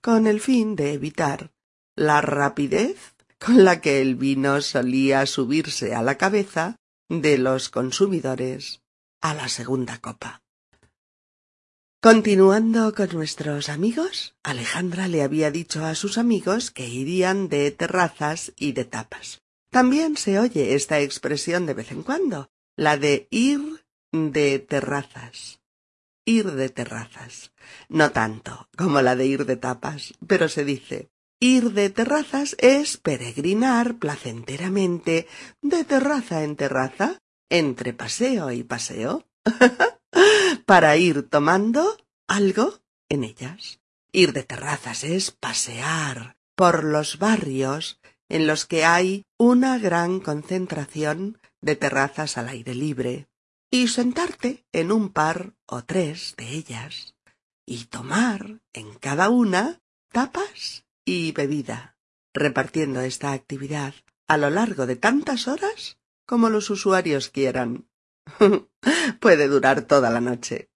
con 0.00 0.26
el 0.26 0.40
fin 0.40 0.76
de 0.76 0.92
evitar 0.92 1.52
la 1.96 2.20
rapidez 2.20 3.14
con 3.38 3.64
la 3.64 3.80
que 3.80 4.00
el 4.00 4.14
vino 4.14 4.60
solía 4.60 5.26
subirse 5.26 5.94
a 5.94 6.02
la 6.02 6.16
cabeza 6.16 6.76
de 7.08 7.38
los 7.38 7.68
consumidores 7.68 8.82
a 9.20 9.34
la 9.34 9.48
segunda 9.48 9.98
copa. 9.98 10.42
Continuando 12.00 12.94
con 12.94 13.08
nuestros 13.12 13.68
amigos, 13.68 14.36
Alejandra 14.44 15.08
le 15.08 15.24
había 15.24 15.50
dicho 15.50 15.84
a 15.84 15.96
sus 15.96 16.16
amigos 16.16 16.70
que 16.70 16.86
irían 16.86 17.48
de 17.48 17.72
terrazas 17.72 18.52
y 18.56 18.70
de 18.70 18.84
tapas. 18.84 19.42
También 19.72 20.16
se 20.16 20.38
oye 20.38 20.76
esta 20.76 21.00
expresión 21.00 21.66
de 21.66 21.74
vez 21.74 21.90
en 21.90 22.04
cuando, 22.04 22.50
la 22.76 22.98
de 22.98 23.26
ir 23.32 23.84
de 24.12 24.60
terrazas. 24.60 25.60
Ir 26.24 26.52
de 26.52 26.68
terrazas. 26.68 27.52
No 27.88 28.12
tanto 28.12 28.68
como 28.76 29.02
la 29.02 29.16
de 29.16 29.26
ir 29.26 29.44
de 29.44 29.56
tapas, 29.56 30.14
pero 30.24 30.48
se 30.48 30.64
dice 30.64 31.10
ir 31.40 31.72
de 31.72 31.90
terrazas 31.90 32.54
es 32.60 32.96
peregrinar 32.96 33.96
placenteramente 33.98 35.26
de 35.62 35.84
terraza 35.84 36.44
en 36.44 36.54
terraza, 36.54 37.18
entre 37.50 37.92
paseo 37.92 38.52
y 38.52 38.62
paseo. 38.62 39.26
para 40.68 40.98
ir 40.98 41.22
tomando 41.22 41.96
algo 42.26 42.80
en 43.08 43.24
ellas. 43.24 43.80
Ir 44.12 44.34
de 44.34 44.42
terrazas 44.42 45.02
es 45.02 45.30
pasear 45.30 46.36
por 46.54 46.84
los 46.84 47.18
barrios 47.18 47.98
en 48.28 48.46
los 48.46 48.66
que 48.66 48.84
hay 48.84 49.24
una 49.38 49.78
gran 49.78 50.20
concentración 50.20 51.40
de 51.62 51.74
terrazas 51.74 52.36
al 52.36 52.50
aire 52.50 52.74
libre 52.74 53.28
y 53.70 53.88
sentarte 53.88 54.66
en 54.72 54.92
un 54.92 55.08
par 55.08 55.54
o 55.64 55.84
tres 55.84 56.34
de 56.36 56.50
ellas 56.50 57.14
y 57.64 57.86
tomar 57.86 58.60
en 58.74 58.92
cada 58.92 59.30
una 59.30 59.80
tapas 60.12 60.84
y 61.06 61.32
bebida, 61.32 61.96
repartiendo 62.34 63.00
esta 63.00 63.32
actividad 63.32 63.94
a 64.26 64.36
lo 64.36 64.50
largo 64.50 64.84
de 64.84 64.96
tantas 64.96 65.48
horas 65.48 65.96
como 66.26 66.50
los 66.50 66.68
usuarios 66.68 67.30
quieran. 67.30 67.87
Puede 69.20 69.48
durar 69.48 69.82
toda 69.82 70.10
la 70.10 70.20
noche. 70.20 70.70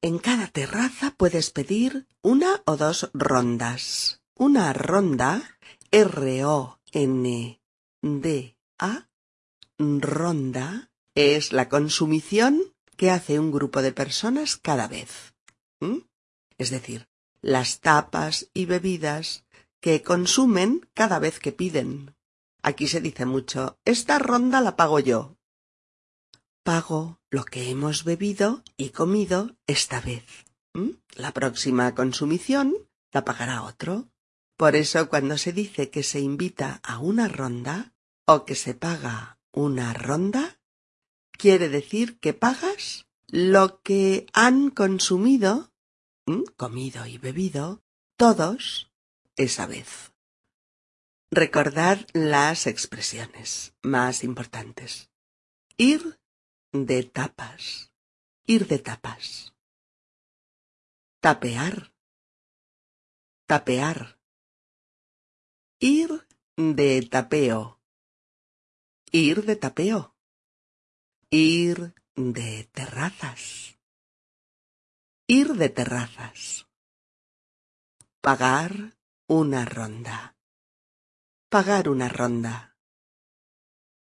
En 0.00 0.18
cada 0.18 0.46
terraza 0.46 1.14
puedes 1.16 1.50
pedir 1.50 2.06
una 2.22 2.62
o 2.66 2.76
dos 2.76 3.10
rondas. 3.14 4.22
Una 4.36 4.72
ronda, 4.72 5.58
R-O-N-D-A, 5.90 6.78
ronda, 9.78 10.90
es 11.16 11.52
la 11.52 11.68
consumición 11.68 12.62
que 12.96 13.10
hace 13.10 13.40
un 13.40 13.50
grupo 13.50 13.82
de 13.82 13.92
personas 13.92 14.56
cada 14.56 14.86
vez. 14.86 15.34
Es 16.58 16.70
decir, 16.70 17.08
las 17.40 17.80
tapas 17.80 18.50
y 18.54 18.66
bebidas 18.66 19.44
que 19.80 20.02
consumen 20.02 20.88
cada 20.94 21.18
vez 21.18 21.40
que 21.40 21.52
piden. 21.52 22.14
Aquí 22.62 22.86
se 22.86 23.00
dice 23.00 23.26
mucho, 23.26 23.78
esta 23.84 24.18
ronda 24.18 24.60
la 24.60 24.76
pago 24.76 24.98
yo, 25.00 25.37
pago 26.68 27.18
lo 27.30 27.46
que 27.46 27.70
hemos 27.70 28.04
bebido 28.04 28.62
y 28.76 28.90
comido 28.90 29.56
esta 29.66 30.02
vez. 30.02 30.26
La 31.14 31.32
próxima 31.32 31.94
consumición 31.94 32.74
la 33.10 33.24
pagará 33.24 33.62
otro. 33.62 34.10
Por 34.58 34.76
eso 34.76 35.08
cuando 35.08 35.38
se 35.38 35.54
dice 35.54 35.88
que 35.88 36.02
se 36.02 36.20
invita 36.20 36.78
a 36.82 36.98
una 36.98 37.26
ronda 37.26 37.94
o 38.26 38.44
que 38.44 38.54
se 38.54 38.74
paga 38.74 39.38
una 39.50 39.94
ronda, 39.94 40.60
quiere 41.32 41.70
decir 41.70 42.18
que 42.20 42.34
pagas 42.34 43.06
lo 43.28 43.80
que 43.80 44.26
han 44.34 44.68
consumido, 44.68 45.72
comido 46.58 47.06
y 47.06 47.16
bebido, 47.16 47.82
todos 48.18 48.92
esa 49.36 49.66
vez. 49.66 50.12
Recordad 51.30 52.06
las 52.12 52.66
expresiones 52.66 53.72
más 53.80 54.22
importantes. 54.22 55.08
Ir 55.78 56.17
de 56.72 57.02
tapas. 57.04 57.92
Ir 58.46 58.66
de 58.66 58.78
tapas. 58.78 59.54
Tapear. 61.20 61.92
Tapear. 63.46 64.18
Ir 65.80 66.26
de 66.56 67.02
tapeo. 67.02 67.80
Ir 69.12 69.44
de 69.44 69.56
tapeo. 69.56 70.14
Ir 71.30 71.94
de 72.14 72.64
terrazas. 72.72 73.78
Ir 75.26 75.54
de 75.54 75.68
terrazas. 75.68 76.66
Pagar 78.20 78.96
una 79.26 79.64
ronda. 79.64 80.36
Pagar 81.48 81.88
una 81.88 82.08
ronda. 82.08 82.76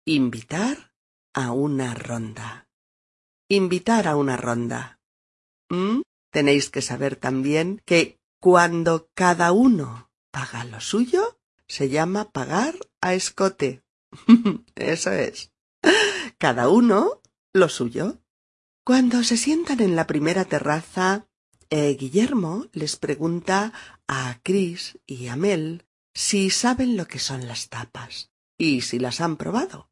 Invitar 0.04 0.89
a 1.34 1.52
una 1.52 1.94
ronda. 1.94 2.68
Invitar 3.48 4.08
a 4.08 4.16
una 4.16 4.36
ronda. 4.36 5.00
¿Mm? 5.68 6.02
Tenéis 6.30 6.70
que 6.70 6.82
saber 6.82 7.16
también 7.16 7.82
que 7.84 8.18
cuando 8.40 9.10
cada 9.14 9.52
uno 9.52 10.10
paga 10.30 10.64
lo 10.64 10.80
suyo, 10.80 11.38
se 11.66 11.88
llama 11.88 12.30
pagar 12.30 12.74
a 13.00 13.14
escote. 13.14 13.82
Eso 14.74 15.12
es. 15.12 15.52
Cada 16.38 16.68
uno 16.68 17.20
lo 17.52 17.68
suyo. 17.68 18.18
Cuando 18.84 19.22
se 19.24 19.36
sientan 19.36 19.80
en 19.80 19.94
la 19.94 20.06
primera 20.06 20.44
terraza, 20.44 21.26
eh, 21.68 21.96
Guillermo 21.98 22.66
les 22.72 22.96
pregunta 22.96 23.72
a 24.08 24.40
Chris 24.42 24.98
y 25.06 25.28
a 25.28 25.36
Mel 25.36 25.86
si 26.14 26.50
saben 26.50 26.96
lo 26.96 27.06
que 27.06 27.18
son 27.18 27.46
las 27.46 27.68
tapas 27.68 28.30
y 28.58 28.80
si 28.80 28.98
las 28.98 29.20
han 29.20 29.36
probado. 29.36 29.89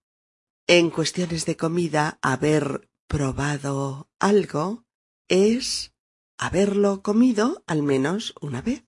En 0.70 0.90
cuestiones 0.90 1.46
de 1.46 1.56
comida, 1.56 2.18
haber 2.20 2.90
probado 3.06 4.10
algo 4.18 4.84
es 5.26 5.94
haberlo 6.37 7.02
comido 7.02 7.64
al 7.66 7.82
menos 7.82 8.34
una 8.42 8.60
vez. 8.60 8.84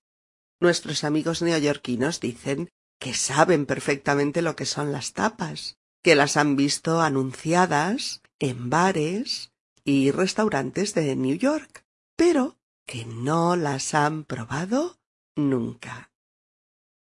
Nuestros 0.59 1.03
amigos 1.03 1.41
neoyorquinos 1.41 2.19
dicen 2.19 2.69
que 2.99 3.15
saben 3.15 3.65
perfectamente 3.65 4.43
lo 4.43 4.55
que 4.55 4.67
son 4.67 4.91
las 4.91 5.13
tapas, 5.13 5.79
que 6.03 6.13
las 6.13 6.37
han 6.37 6.55
visto 6.55 7.01
anunciadas 7.01 8.21
en 8.37 8.69
bares 8.69 9.51
y 9.83 10.11
restaurantes 10.11 10.93
de 10.93 11.15
New 11.15 11.35
York, 11.35 11.83
pero 12.15 12.59
que 12.85 13.05
no 13.05 13.55
las 13.55 13.95
han 13.95 14.23
probado 14.25 14.99
nunca. 15.35 16.11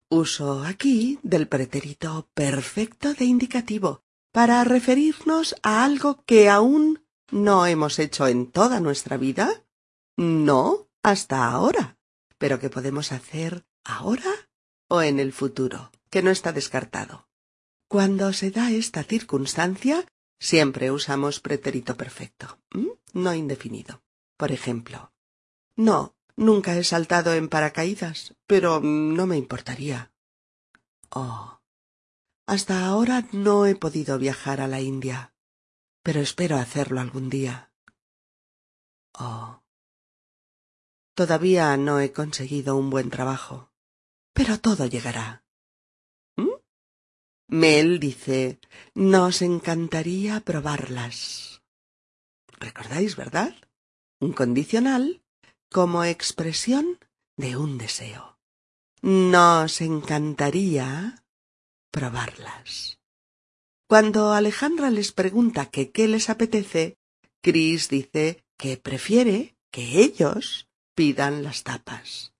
Uso 0.07 0.63
aquí 0.63 1.19
del 1.23 1.49
pretérito 1.49 2.29
perfecto 2.33 3.13
de 3.13 3.25
indicativo 3.25 4.05
para 4.31 4.63
referirnos 4.63 5.55
a 5.63 5.83
algo 5.83 6.23
que 6.25 6.49
aún 6.49 7.03
no 7.29 7.65
hemos 7.65 7.99
hecho 7.99 8.27
en 8.27 8.51
toda 8.51 8.79
nuestra 8.79 9.17
vida, 9.17 9.63
no 10.17 10.87
hasta 11.03 11.45
ahora, 11.45 11.97
pero 12.37 12.59
que 12.59 12.69
podemos 12.69 13.11
hacer 13.11 13.65
ahora 13.83 14.49
o 14.87 15.01
en 15.01 15.19
el 15.19 15.33
futuro, 15.33 15.91
que 16.09 16.21
no 16.21 16.31
está 16.31 16.51
descartado. 16.51 17.27
Cuando 17.87 18.33
se 18.33 18.51
da 18.51 18.71
esta 18.71 19.03
circunstancia, 19.03 20.05
siempre 20.39 20.91
usamos 20.91 21.39
pretérito 21.39 21.97
perfecto, 21.97 22.59
no 23.13 23.33
indefinido. 23.33 24.01
Por 24.37 24.51
ejemplo, 24.51 25.11
no, 25.75 26.15
Nunca 26.41 26.75
he 26.75 26.83
saltado 26.83 27.35
en 27.35 27.49
paracaídas, 27.49 28.33
pero 28.47 28.79
no 28.81 29.27
me 29.27 29.37
importaría. 29.37 30.11
Oh. 31.11 31.60
Hasta 32.51 32.85
ahora 32.85 33.29
no 33.31 33.65
he 33.65 33.75
podido 33.75 34.19
viajar 34.19 34.59
a 34.59 34.67
la 34.67 34.81
India, 34.81 35.33
pero 36.03 36.19
espero 36.19 36.57
hacerlo 36.57 36.99
algún 36.99 37.29
día. 37.29 37.71
Oh. 39.13 39.63
Todavía 41.15 41.77
no 41.77 42.01
he 42.01 42.11
conseguido 42.11 42.75
un 42.75 42.89
buen 42.89 43.09
trabajo, 43.09 43.71
pero 44.33 44.59
todo 44.59 44.85
llegará. 44.85 45.45
¿Mm? 46.35 46.49
Mel 47.47 48.01
dice, 48.01 48.59
nos 48.95 49.41
encantaría 49.41 50.41
probarlas. 50.41 51.61
¿Recordáis, 52.59 53.15
verdad? 53.15 53.55
Un 54.19 54.33
condicional 54.33 55.23
como 55.69 56.03
expresión 56.03 56.99
de 57.37 57.55
un 57.55 57.77
deseo. 57.77 58.37
Nos 59.01 59.79
encantaría 59.79 61.20
probarlas. 61.91 62.99
Cuando 63.87 64.33
Alejandra 64.33 64.89
les 64.89 65.11
pregunta 65.11 65.69
que 65.69 65.91
qué 65.91 66.07
les 66.07 66.29
apetece, 66.29 66.97
Chris 67.41 67.89
dice 67.89 68.43
que 68.57 68.77
prefiere 68.77 69.57
que 69.69 70.01
ellos 70.01 70.69
pidan 70.95 71.43
las 71.43 71.63
tapas. 71.63 72.33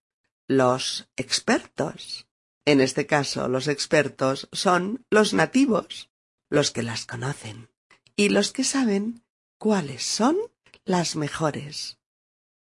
Los 0.48 1.10
expertos. 1.18 2.28
En 2.66 2.80
este 2.80 3.06
caso, 3.08 3.48
los 3.48 3.68
expertos 3.68 4.48
son 4.52 5.06
los 5.10 5.34
nativos, 5.34 6.10
los 6.50 6.72
que 6.72 6.84
las 6.84 7.06
conocen, 7.06 7.70
y 8.16 8.30
los 8.30 8.52
que 8.52 8.64
saben 8.64 9.24
cuáles 9.58 10.04
son 10.04 10.38
las 10.86 11.16
mejores. 11.16 11.98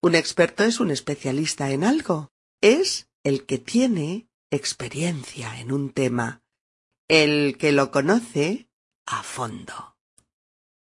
Un 0.01 0.15
experto 0.15 0.65
es 0.65 0.81
un 0.81 0.91
especialista 0.91 1.71
en 1.71 1.85
algo. 1.85 2.33
Es 2.61 3.09
el 3.23 3.47
que 3.47 3.59
tiene 3.59 4.29
experiencia 4.51 5.61
en 5.61 5.73
un 5.73 5.91
tema, 5.91 6.42
el 7.09 7.57
que 7.59 7.73
lo 7.73 7.91
conoce 7.91 8.69
a 9.07 9.23
fondo. 9.23 9.97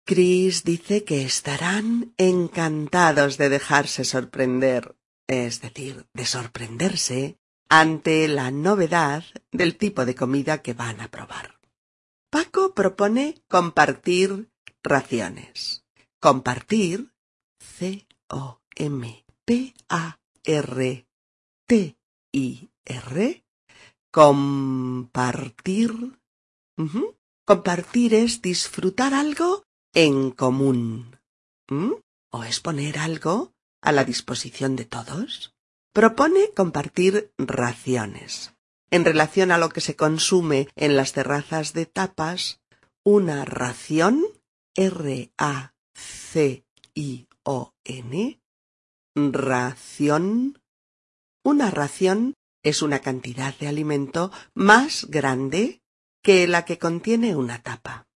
Chris 0.05 0.63
dice 0.63 1.03
que 1.03 1.23
estarán 1.23 2.13
encantados 2.17 3.37
de 3.37 3.49
dejarse 3.49 4.03
sorprender, 4.03 4.97
es 5.27 5.61
decir, 5.61 6.05
de 6.13 6.25
sorprenderse 6.25 7.37
ante 7.69 8.27
la 8.27 8.51
novedad 8.51 9.23
del 9.51 9.77
tipo 9.77 10.05
de 10.05 10.15
comida 10.15 10.61
que 10.61 10.73
van 10.73 10.99
a 10.99 11.09
probar. 11.09 11.59
Paco 12.29 12.73
propone 12.73 13.41
compartir 13.47 14.49
raciones. 14.83 15.85
Compartir, 16.19 17.13
C 17.59 18.07
O 18.27 18.61
M 18.75 19.25
P 19.45 19.73
A 19.87 20.19
R 20.43 21.07
T 21.65 21.97
I 22.31 22.71
R 22.85 23.42
compartir. 24.13 25.91
Compartir 27.45 28.13
es 28.13 28.41
disfrutar 28.41 29.13
algo 29.13 29.65
en 29.93 30.31
común. 30.31 31.17
O 32.31 32.43
es 32.43 32.59
poner 32.59 32.99
algo 32.99 33.51
a 33.81 33.91
la 33.91 34.05
disposición 34.05 34.75
de 34.75 34.85
todos 34.85 35.53
propone 35.93 36.51
compartir 36.55 37.31
raciones. 37.37 38.53
En 38.89 39.05
relación 39.05 39.51
a 39.51 39.57
lo 39.57 39.69
que 39.69 39.81
se 39.81 39.95
consume 39.95 40.67
en 40.75 40.95
las 40.95 41.13
terrazas 41.13 41.73
de 41.73 41.85
tapas 41.85 42.59
una 43.03 43.45
ración 43.45 44.23
R 44.75 45.31
A 45.37 45.73
C 45.93 46.63
I 46.93 47.27
O 47.43 47.73
N 47.83 48.39
ración. 49.15 50.59
Una 51.43 51.69
ración 51.71 52.35
es 52.63 52.81
una 52.81 52.99
cantidad 52.99 53.55
de 53.57 53.67
alimento 53.67 54.31
más 54.53 55.05
grande 55.09 55.81
que 56.23 56.47
la 56.47 56.65
que 56.65 56.79
contiene 56.79 57.35
una 57.35 57.61
tapa. 57.61 58.07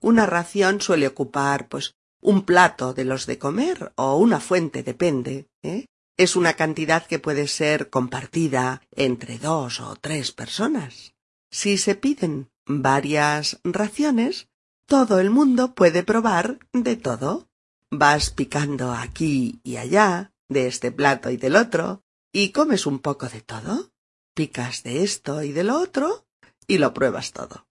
Una 0.00 0.26
ración 0.26 0.80
suele 0.80 1.06
ocupar, 1.06 1.68
pues, 1.68 1.94
un 2.20 2.42
plato 2.42 2.92
de 2.92 3.04
los 3.04 3.26
de 3.26 3.38
comer 3.38 3.92
o 3.96 4.16
una 4.16 4.40
fuente, 4.40 4.82
depende. 4.82 5.48
¿eh? 5.62 5.86
Es 6.16 6.36
una 6.36 6.54
cantidad 6.54 7.06
que 7.06 7.18
puede 7.18 7.46
ser 7.46 7.90
compartida 7.90 8.82
entre 8.90 9.38
dos 9.38 9.80
o 9.80 9.96
tres 9.96 10.32
personas. 10.32 11.14
Si 11.50 11.78
se 11.78 11.94
piden 11.94 12.50
varias 12.66 13.60
raciones, 13.64 14.48
todo 14.86 15.20
el 15.20 15.30
mundo 15.30 15.74
puede 15.74 16.02
probar 16.02 16.58
de 16.72 16.96
todo. 16.96 17.48
Vas 17.90 18.30
picando 18.30 18.92
aquí 18.92 19.60
y 19.62 19.76
allá, 19.76 20.32
de 20.48 20.66
este 20.66 20.92
plato 20.92 21.30
y 21.30 21.36
del 21.36 21.56
otro, 21.56 22.01
y 22.32 22.50
comes 22.50 22.86
un 22.86 22.98
poco 22.98 23.28
de 23.28 23.42
todo. 23.42 23.92
Picas 24.34 24.82
de 24.82 25.02
esto 25.04 25.42
y 25.42 25.52
de 25.52 25.62
lo 25.62 25.78
otro, 25.78 26.26
y 26.66 26.78
lo 26.78 26.94
pruebas 26.94 27.32
todo. 27.32 27.66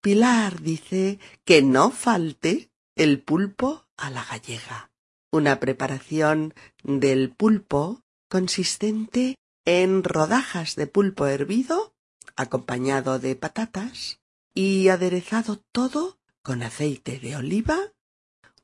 Pilar 0.00 0.60
dice 0.60 1.20
que 1.44 1.62
no 1.62 1.90
falte 1.90 2.70
el 2.96 3.22
pulpo 3.22 3.86
a 3.96 4.10
la 4.10 4.24
gallega. 4.24 4.90
una 5.32 5.60
preparación 5.60 6.54
del 6.82 7.30
pulpo 7.30 8.02
consistente 8.28 9.36
en 9.64 10.02
rodajas 10.02 10.74
de 10.74 10.88
pulpo 10.88 11.26
hervido, 11.26 11.94
acompañado 12.34 13.20
de 13.20 13.36
patatas, 13.36 14.20
y 14.54 14.88
aderezado 14.88 15.62
todo 15.70 16.18
con 16.42 16.64
aceite 16.64 17.20
de 17.20 17.36
oliva, 17.36 17.78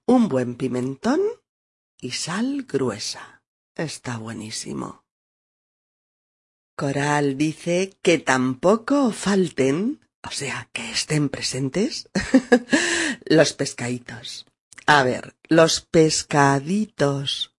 un 0.06 0.28
buen 0.28 0.56
pimentón 0.56 1.20
y 2.00 2.10
sal 2.12 2.64
gruesa. 2.64 3.42
Está 3.76 4.18
buenísimo. 4.18 5.05
Coral 6.76 7.38
dice 7.38 7.96
que 8.02 8.18
tampoco 8.18 9.10
falten, 9.10 10.00
o 10.22 10.30
sea, 10.30 10.68
que 10.74 10.90
estén 10.90 11.30
presentes, 11.30 12.10
los 13.24 13.54
pescaditos. 13.54 14.44
A 14.84 15.02
ver, 15.02 15.34
los 15.48 15.80
pescaditos, 15.80 17.54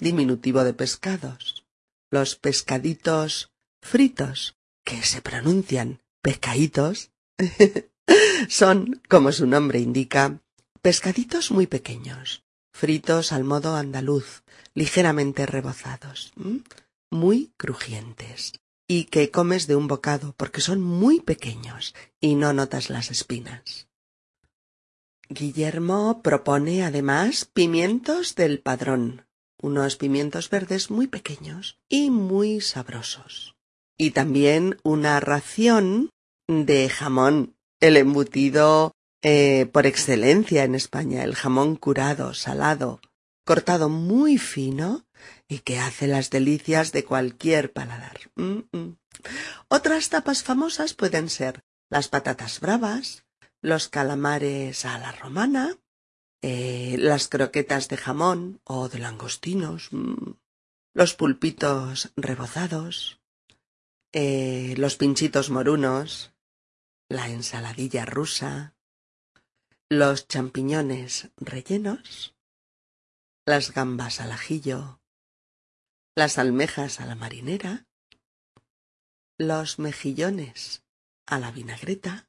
diminutivo 0.00 0.64
de 0.64 0.74
pescados. 0.74 1.64
Los 2.10 2.34
pescaditos 2.34 3.52
fritos, 3.80 4.56
que 4.84 5.02
se 5.02 5.22
pronuncian 5.22 6.00
pescaditos, 6.20 7.12
son, 8.48 9.00
como 9.08 9.30
su 9.30 9.46
nombre 9.46 9.78
indica, 9.78 10.40
pescaditos 10.82 11.52
muy 11.52 11.68
pequeños, 11.68 12.42
fritos 12.72 13.30
al 13.32 13.44
modo 13.44 13.76
andaluz, 13.76 14.42
ligeramente 14.74 15.46
rebozados, 15.46 16.32
muy 17.10 17.52
crujientes, 17.56 18.52
y 18.86 19.04
que 19.04 19.30
comes 19.30 19.66
de 19.66 19.76
un 19.76 19.86
bocado 19.86 20.34
porque 20.36 20.60
son 20.60 20.80
muy 20.80 21.20
pequeños 21.20 21.94
y 22.20 22.34
no 22.34 22.52
notas 22.52 22.90
las 22.90 23.10
espinas. 23.10 23.88
Guillermo 25.28 26.22
propone 26.22 26.82
además 26.84 27.44
pimientos 27.44 28.34
del 28.34 28.60
padrón, 28.60 29.26
unos 29.60 29.96
pimientos 29.96 30.48
verdes 30.48 30.90
muy 30.90 31.06
pequeños 31.06 31.78
y 31.88 32.10
muy 32.10 32.62
sabrosos. 32.62 33.56
Y 33.98 34.12
también 34.12 34.78
una 34.84 35.20
ración 35.20 36.10
de 36.46 36.88
jamón, 36.88 37.56
el 37.80 37.98
embutido 37.98 38.92
eh, 39.22 39.66
por 39.70 39.86
excelencia 39.86 40.64
en 40.64 40.74
España, 40.74 41.24
el 41.24 41.34
jamón 41.34 41.76
curado, 41.76 42.32
salado, 42.32 43.00
cortado 43.44 43.88
muy 43.88 44.38
fino 44.38 45.04
y 45.48 45.60
que 45.60 45.78
hace 45.78 46.06
las 46.06 46.30
delicias 46.30 46.92
de 46.92 47.04
cualquier 47.04 47.72
paladar. 47.72 48.18
Mm, 48.36 48.60
mm. 48.72 48.96
Otras 49.68 50.08
tapas 50.08 50.42
famosas 50.42 50.94
pueden 50.94 51.28
ser 51.28 51.64
las 51.90 52.08
patatas 52.08 52.60
bravas, 52.60 53.24
los 53.60 53.88
calamares 53.88 54.84
a 54.84 54.98
la 54.98 55.12
romana, 55.12 55.76
eh, 56.42 56.96
las 56.98 57.28
croquetas 57.28 57.88
de 57.88 57.96
jamón 57.96 58.60
o 58.64 58.88
de 58.88 58.98
langostinos, 58.98 59.88
mm, 59.90 60.32
los 60.94 61.14
pulpitos 61.14 62.12
rebozados, 62.16 63.20
eh, 64.12 64.74
los 64.78 64.96
pinchitos 64.96 65.50
morunos, 65.50 66.32
la 67.08 67.28
ensaladilla 67.28 68.04
rusa, 68.04 68.74
los 69.88 70.28
champiñones 70.28 71.30
rellenos, 71.36 72.34
las 73.46 73.72
gambas 73.72 74.20
al 74.20 74.32
ajillo, 74.32 75.00
las 76.18 76.36
almejas 76.36 76.98
a 76.98 77.06
la 77.06 77.14
marinera, 77.14 77.86
los 79.38 79.78
mejillones 79.78 80.82
a 81.26 81.38
la 81.38 81.52
vinagreta, 81.52 82.28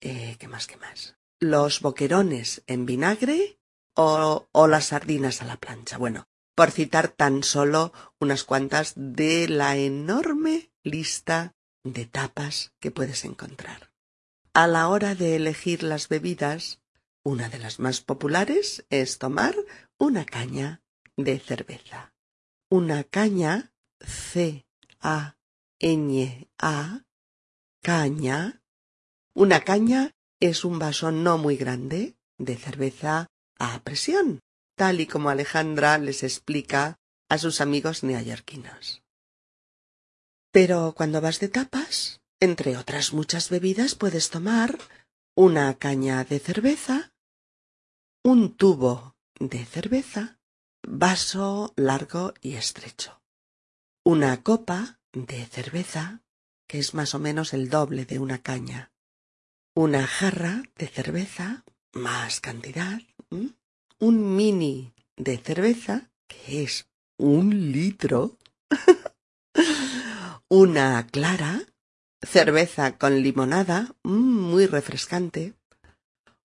eh, 0.00 0.36
¿qué 0.38 0.46
más, 0.46 0.68
qué 0.68 0.76
más? 0.76 1.16
Los 1.40 1.80
boquerones 1.80 2.62
en 2.68 2.86
vinagre 2.86 3.58
o, 3.96 4.46
o 4.52 4.66
las 4.68 4.84
sardinas 4.84 5.42
a 5.42 5.46
la 5.46 5.56
plancha. 5.56 5.98
Bueno, 5.98 6.28
por 6.54 6.70
citar 6.70 7.08
tan 7.08 7.42
solo 7.42 7.92
unas 8.20 8.44
cuantas 8.44 8.92
de 8.94 9.48
la 9.48 9.74
enorme 9.76 10.70
lista 10.84 11.56
de 11.82 12.06
tapas 12.06 12.72
que 12.78 12.92
puedes 12.92 13.24
encontrar. 13.24 13.90
A 14.54 14.68
la 14.68 14.86
hora 14.90 15.16
de 15.16 15.34
elegir 15.34 15.82
las 15.82 16.08
bebidas, 16.08 16.80
una 17.24 17.48
de 17.48 17.58
las 17.58 17.80
más 17.80 18.00
populares 18.00 18.86
es 18.90 19.18
tomar 19.18 19.56
una 19.98 20.24
caña 20.24 20.84
de 21.16 21.38
cerveza. 21.38 22.12
Una 22.70 23.04
caña 23.04 23.72
C 24.00 24.66
A 25.00 25.36
Ñ 25.80 26.48
A 26.58 27.04
caña. 27.82 28.62
Una 29.34 29.60
caña 29.60 30.12
es 30.40 30.64
un 30.64 30.78
vaso 30.78 31.12
no 31.12 31.38
muy 31.38 31.56
grande 31.56 32.16
de 32.38 32.56
cerveza 32.56 33.28
a 33.58 33.80
presión, 33.80 34.40
tal 34.76 35.00
y 35.00 35.06
como 35.06 35.30
Alejandra 35.30 35.98
les 35.98 36.22
explica 36.22 36.98
a 37.28 37.38
sus 37.38 37.60
amigos 37.60 38.02
neoyorquinos. 38.02 39.02
Pero 40.52 40.94
cuando 40.96 41.20
vas 41.20 41.40
de 41.40 41.48
tapas, 41.48 42.20
entre 42.40 42.76
otras 42.76 43.12
muchas 43.12 43.50
bebidas 43.50 43.94
puedes 43.94 44.30
tomar 44.30 44.78
una 45.34 45.74
caña 45.78 46.24
de 46.24 46.38
cerveza, 46.38 47.12
un 48.22 48.56
tubo 48.56 49.14
de 49.38 49.64
cerveza, 49.64 50.35
vaso 50.86 51.74
largo 51.76 52.32
y 52.40 52.54
estrecho, 52.54 53.20
una 54.04 54.42
copa 54.44 55.00
de 55.12 55.44
cerveza, 55.46 56.22
que 56.68 56.78
es 56.78 56.94
más 56.94 57.14
o 57.14 57.18
menos 57.18 57.54
el 57.54 57.68
doble 57.68 58.04
de 58.04 58.20
una 58.20 58.38
caña, 58.38 58.92
una 59.74 60.06
jarra 60.06 60.62
de 60.76 60.86
cerveza, 60.86 61.64
más 61.92 62.40
cantidad, 62.40 63.00
un 63.98 64.36
mini 64.36 64.94
de 65.16 65.38
cerveza, 65.38 66.08
que 66.28 66.62
es 66.62 66.88
un 67.18 67.72
litro, 67.72 68.38
una 70.48 71.04
clara, 71.08 71.62
cerveza 72.22 72.96
con 72.96 73.22
limonada, 73.22 73.92
muy 74.04 74.66
refrescante, 74.66 75.54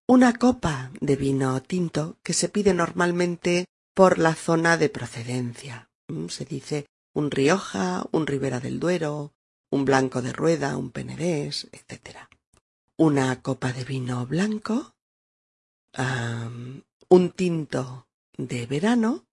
una 0.08 0.34
copa 0.34 0.92
de 1.00 1.16
vino 1.16 1.62
tinto 1.62 2.18
que 2.24 2.34
se 2.34 2.50
pide 2.50 2.74
normalmente 2.74 3.66
por 3.94 4.20
la 4.20 4.36
zona 4.36 4.78
de 4.78 4.90
procedencia. 4.90 5.90
Mm, 6.08 6.28
se 6.28 6.46
dice 6.46 6.86
un 7.14 7.32
Rioja, 7.32 8.06
un 8.12 8.28
Ribera 8.28 8.60
del 8.60 8.80
Duero, 8.80 9.34
un 9.70 9.86
Blanco 9.86 10.22
de 10.22 10.34
Rueda, 10.34 10.78
un 10.78 10.92
Penedés, 10.92 11.68
etc. 11.72 12.28
Una 12.98 13.42
copa 13.42 13.74
de 13.74 13.84
vino 13.84 14.26
blanco, 14.26 14.96
un 15.98 17.32
tinto 17.32 18.08
de 18.38 18.66
verano, 18.66 19.26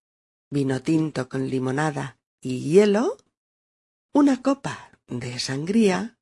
vino 0.51 0.83
tinto 0.83 1.29
con 1.29 1.49
limonada 1.49 2.19
y 2.41 2.71
hielo, 2.71 3.19
una 4.13 4.43
copa 4.43 4.91
de 5.07 5.39
sangría, 5.39 6.19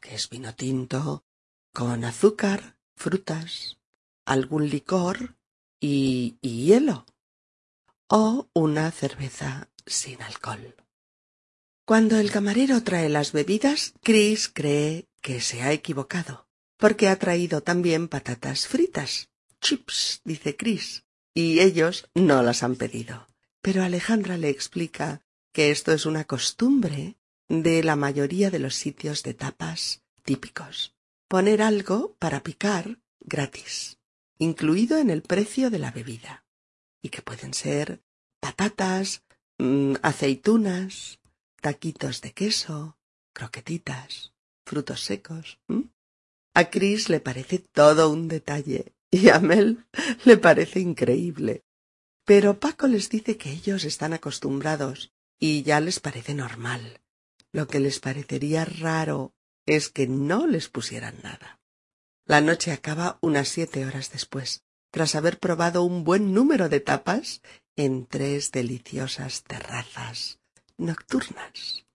que 0.00 0.14
es 0.14 0.28
vino 0.30 0.54
tinto, 0.54 1.24
con 1.72 2.04
azúcar, 2.04 2.76
frutas, 2.96 3.78
algún 4.24 4.68
licor 4.68 5.36
y, 5.80 6.38
y 6.40 6.66
hielo, 6.66 7.06
o 8.10 8.50
una 8.52 8.90
cerveza 8.90 9.70
sin 9.86 10.20
alcohol. 10.22 10.74
Cuando 11.84 12.18
el 12.18 12.32
camarero 12.32 12.82
trae 12.82 13.08
las 13.08 13.30
bebidas, 13.30 13.94
Chris 14.02 14.50
cree 14.52 15.08
que 15.22 15.40
se 15.40 15.62
ha 15.62 15.72
equivocado, 15.72 16.48
porque 16.76 17.08
ha 17.08 17.16
traído 17.18 17.62
también 17.62 18.08
patatas 18.08 18.66
fritas. 18.66 19.30
Chips, 19.60 20.22
dice 20.24 20.56
Chris, 20.56 21.04
y 21.34 21.60
ellos 21.60 22.08
no 22.14 22.42
las 22.42 22.64
han 22.64 22.74
pedido. 22.74 23.28
Pero 23.62 23.84
Alejandra 23.84 24.36
le 24.38 24.48
explica 24.48 25.22
que 25.52 25.70
esto 25.70 25.92
es 25.92 26.04
una 26.04 26.24
costumbre 26.24 27.16
de 27.48 27.84
la 27.84 27.94
mayoría 27.94 28.50
de 28.50 28.58
los 28.58 28.74
sitios 28.74 29.22
de 29.22 29.34
tapas 29.34 30.02
típicos. 30.24 30.96
Poner 31.28 31.62
algo 31.62 32.16
para 32.18 32.42
picar 32.42 32.98
gratis, 33.20 33.98
incluido 34.38 34.98
en 34.98 35.10
el 35.10 35.22
precio 35.22 35.70
de 35.70 35.78
la 35.78 35.92
bebida, 35.92 36.44
y 37.02 37.08
que 37.08 37.22
pueden 37.22 37.54
ser 37.54 38.02
patatas, 38.40 39.22
mm, 39.58 39.94
aceitunas, 40.02 41.20
taquitos 41.60 42.20
de 42.20 42.32
queso, 42.32 42.98
croquetitas, 43.32 44.32
frutos 44.64 45.02
secos. 45.04 45.60
A 46.54 46.70
Chris 46.70 47.08
le 47.08 47.20
parece 47.20 47.58
todo 47.58 48.10
un 48.10 48.28
detalle 48.28 48.94
y 49.10 49.28
a 49.28 49.38
Mel 49.38 49.86
le 50.24 50.36
parece 50.36 50.80
increíble. 50.80 51.64
Pero 52.24 52.60
Paco 52.60 52.86
les 52.86 53.08
dice 53.08 53.36
que 53.36 53.50
ellos 53.50 53.84
están 53.84 54.12
acostumbrados 54.12 55.12
y 55.38 55.62
ya 55.62 55.80
les 55.80 56.00
parece 56.00 56.34
normal. 56.34 57.00
Lo 57.52 57.66
que 57.66 57.80
les 57.80 57.98
parecería 57.98 58.64
raro 58.64 59.34
es 59.66 59.88
que 59.88 60.06
no 60.06 60.46
les 60.46 60.68
pusieran 60.68 61.16
nada. 61.22 61.60
La 62.26 62.40
noche 62.40 62.70
acaba 62.70 63.18
unas 63.22 63.48
siete 63.48 63.84
horas 63.86 64.12
después, 64.12 64.62
tras 64.90 65.14
haber 65.14 65.38
probado 65.38 65.82
un 65.82 66.04
buen 66.04 66.34
número 66.34 66.68
de 66.68 66.80
tapas 66.80 67.42
en 67.76 68.06
tres 68.06 68.50
deliciosas 68.50 69.44
terrazas 69.44 70.40
nocturnas. 70.76 71.86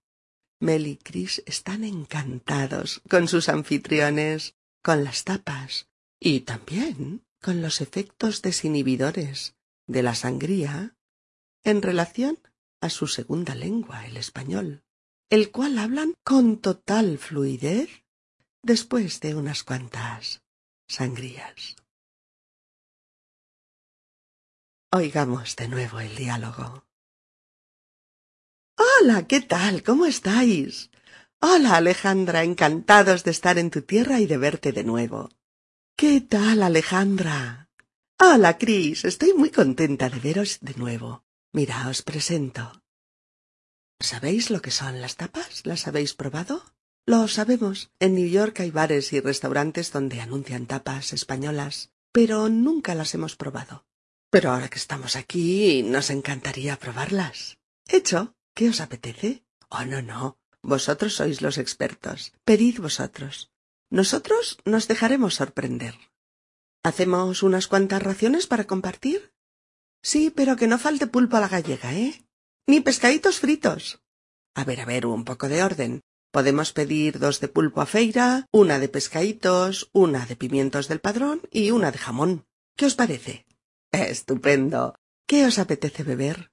Mel 0.60 0.88
y 0.88 0.98
Chris 0.98 1.44
están 1.46 1.84
encantados 1.84 3.02
con 3.10 3.28
sus 3.28 3.50
anfitriones, 3.50 4.56
con 4.82 5.04
las 5.04 5.24
tapas 5.24 5.88
y 6.20 6.42
también 6.42 7.26
con 7.42 7.62
los 7.62 7.82
efectos 7.82 8.42
desinhibidores 8.42 9.56
de 9.88 10.02
la 10.02 10.16
sangría 10.16 10.96
en 11.64 11.82
relación 11.82 12.40
a 12.82 12.90
su 12.90 13.08
segunda 13.08 13.56
lengua, 13.56 14.06
el 14.06 14.18
español, 14.18 14.84
el 15.30 15.52
cual 15.52 15.78
hablan 15.78 16.14
con 16.24 16.58
total 16.58 17.18
fluidez 17.18 17.90
después 18.62 19.20
de 19.20 19.36
unas 19.36 19.64
cuantas 19.64 20.42
sangrías. 20.88 21.76
Oigamos 24.98 25.58
de 25.58 25.68
nuevo 25.68 26.00
el 26.00 26.16
diálogo. 26.16 26.86
Hola, 28.78 29.28
¿qué 29.28 29.42
tal? 29.42 29.84
¿Cómo 29.84 30.06
estáis? 30.06 30.90
Hola, 31.42 31.76
Alejandra, 31.76 32.44
encantados 32.44 33.26
de 33.26 33.32
estar 33.32 33.58
en 33.58 33.72
tu 33.72 33.82
tierra 33.82 34.22
y 34.22 34.26
de 34.26 34.38
verte 34.38 34.72
de 34.72 34.86
nuevo. 34.86 35.32
¿Qué 35.98 36.22
tal, 36.22 36.64
Alejandra? 36.64 37.68
Hola, 38.22 38.58
Cris, 38.58 39.04
estoy 39.04 39.34
muy 39.34 39.50
contenta 39.50 40.10
de 40.10 40.20
veros 40.22 40.60
de 40.62 40.76
nuevo. 40.76 41.26
Mira, 41.52 41.90
os 41.90 42.02
presento. 42.02 42.82
¿Sabéis 44.00 44.50
lo 44.50 44.62
que 44.62 44.72
son 44.72 45.02
las 45.02 45.18
tapas? 45.18 45.66
¿Las 45.66 45.88
habéis 45.88 46.14
probado? 46.14 46.64
Lo 47.06 47.28
sabemos. 47.28 47.92
En 48.00 48.16
New 48.16 48.30
York 48.30 48.62
hay 48.62 48.72
bares 48.72 49.12
y 49.12 49.20
restaurantes 49.20 49.92
donde 49.92 50.22
anuncian 50.22 50.68
tapas 50.68 51.12
españolas, 51.12 51.92
pero 52.14 52.48
nunca 52.48 52.96
las 52.96 53.14
hemos 53.14 53.36
probado. 53.36 53.86
Pero 54.30 54.52
ahora 54.52 54.70
que 54.70 54.80
estamos 54.80 55.16
aquí, 55.16 55.84
nos 55.84 56.10
encantaría 56.10 56.78
probarlas. 56.78 57.58
Hecho. 57.88 58.36
¿Qué 58.56 58.70
os 58.70 58.80
apetece? 58.80 59.44
Oh, 59.68 59.84
no, 59.84 60.02
no. 60.02 60.38
Vosotros 60.62 61.16
sois 61.16 61.42
los 61.42 61.58
expertos. 61.58 62.32
Pedid 62.46 62.80
vosotros. 62.80 63.52
Nosotros 63.90 64.58
nos 64.64 64.88
dejaremos 64.88 65.36
sorprender. 65.36 65.96
¿Hacemos 66.84 67.44
unas 67.44 67.68
cuantas 67.68 68.02
raciones 68.02 68.48
para 68.48 68.64
compartir? 68.64 69.34
Sí, 70.02 70.32
pero 70.34 70.56
que 70.56 70.68
no 70.68 70.78
falte 70.78 71.08
pulpo 71.08 71.36
a 71.36 71.42
la 71.42 71.50
gallega, 71.50 71.94
¿eh? 71.94 72.24
Ni 72.66 72.80
pescaditos 72.80 73.40
fritos. 73.40 74.00
A 74.56 74.64
ver, 74.64 74.80
a 74.80 74.86
ver, 74.86 75.06
un 75.06 75.26
poco 75.26 75.50
de 75.50 75.62
orden. 75.62 76.02
Podemos 76.32 76.72
pedir 76.74 77.20
dos 77.20 77.40
de 77.42 77.48
pulpo 77.48 77.82
a 77.82 77.86
feira, 77.86 78.48
una 78.52 78.80
de 78.80 78.88
pescaditos, 78.88 79.90
una 79.94 80.26
de 80.26 80.36
pimientos 80.36 80.88
del 80.88 81.02
padrón 81.02 81.42
y 81.52 81.72
una 81.72 81.92
de 81.92 81.98
jamón. 81.98 82.46
¿Qué 82.78 82.86
os 82.86 82.96
parece? 82.96 83.46
Estupendo. 84.04 84.96
¿Qué 85.26 85.46
os 85.46 85.58
apetece 85.60 86.04
beber? 86.04 86.52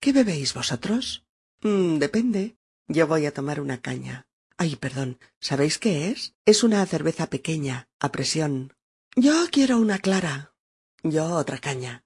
¿Qué 0.00 0.12
bebéis 0.12 0.54
vosotros? 0.54 1.24
Mm, 1.62 1.98
depende. 1.98 2.56
Yo 2.88 3.06
voy 3.06 3.26
a 3.26 3.32
tomar 3.32 3.60
una 3.60 3.80
caña. 3.80 4.26
Ay, 4.56 4.76
perdón. 4.76 5.18
¿Sabéis 5.40 5.78
qué 5.78 6.10
es? 6.10 6.34
Es 6.44 6.64
una 6.64 6.84
cerveza 6.86 7.28
pequeña, 7.28 7.88
a 7.98 8.12
presión. 8.12 8.74
Yo 9.16 9.46
quiero 9.50 9.78
una 9.78 9.98
clara. 9.98 10.54
Yo 11.02 11.36
otra 11.36 11.58
caña. 11.58 12.04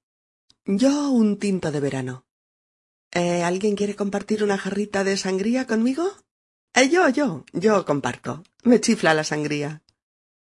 Yo 0.65 1.11
un 1.11 1.39
tinto 1.39 1.73
de 1.73 1.81
verano. 1.81 2.27
¿Eh, 3.11 3.43
¿Alguien 3.43 3.77
quiere 3.77 3.97
compartir 3.97 4.43
una 4.43 4.59
jarrita 4.59 5.05
de 5.05 5.17
sangría 5.17 5.67
conmigo? 5.67 6.11
Eh, 6.75 6.89
yo, 6.89 7.09
yo, 7.09 7.45
yo 7.53 7.85
comparto. 7.85 8.43
Me 8.63 8.81
chifla 8.81 9.15
la 9.15 9.25
sangría. 9.25 9.83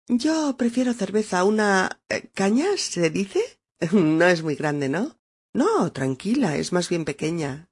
Yo 0.07 0.55
prefiero 0.57 0.93
cerveza. 0.93 1.43
¿Una 1.43 2.01
eh, 2.09 2.29
caña 2.33 2.67
se 2.77 3.09
dice? 3.09 3.41
no 3.91 4.25
es 4.25 4.43
muy 4.43 4.55
grande, 4.55 4.89
¿no? 4.89 5.17
No, 5.53 5.91
tranquila, 5.91 6.55
es 6.57 6.73
más 6.73 6.89
bien 6.89 7.05
pequeña. 7.05 7.69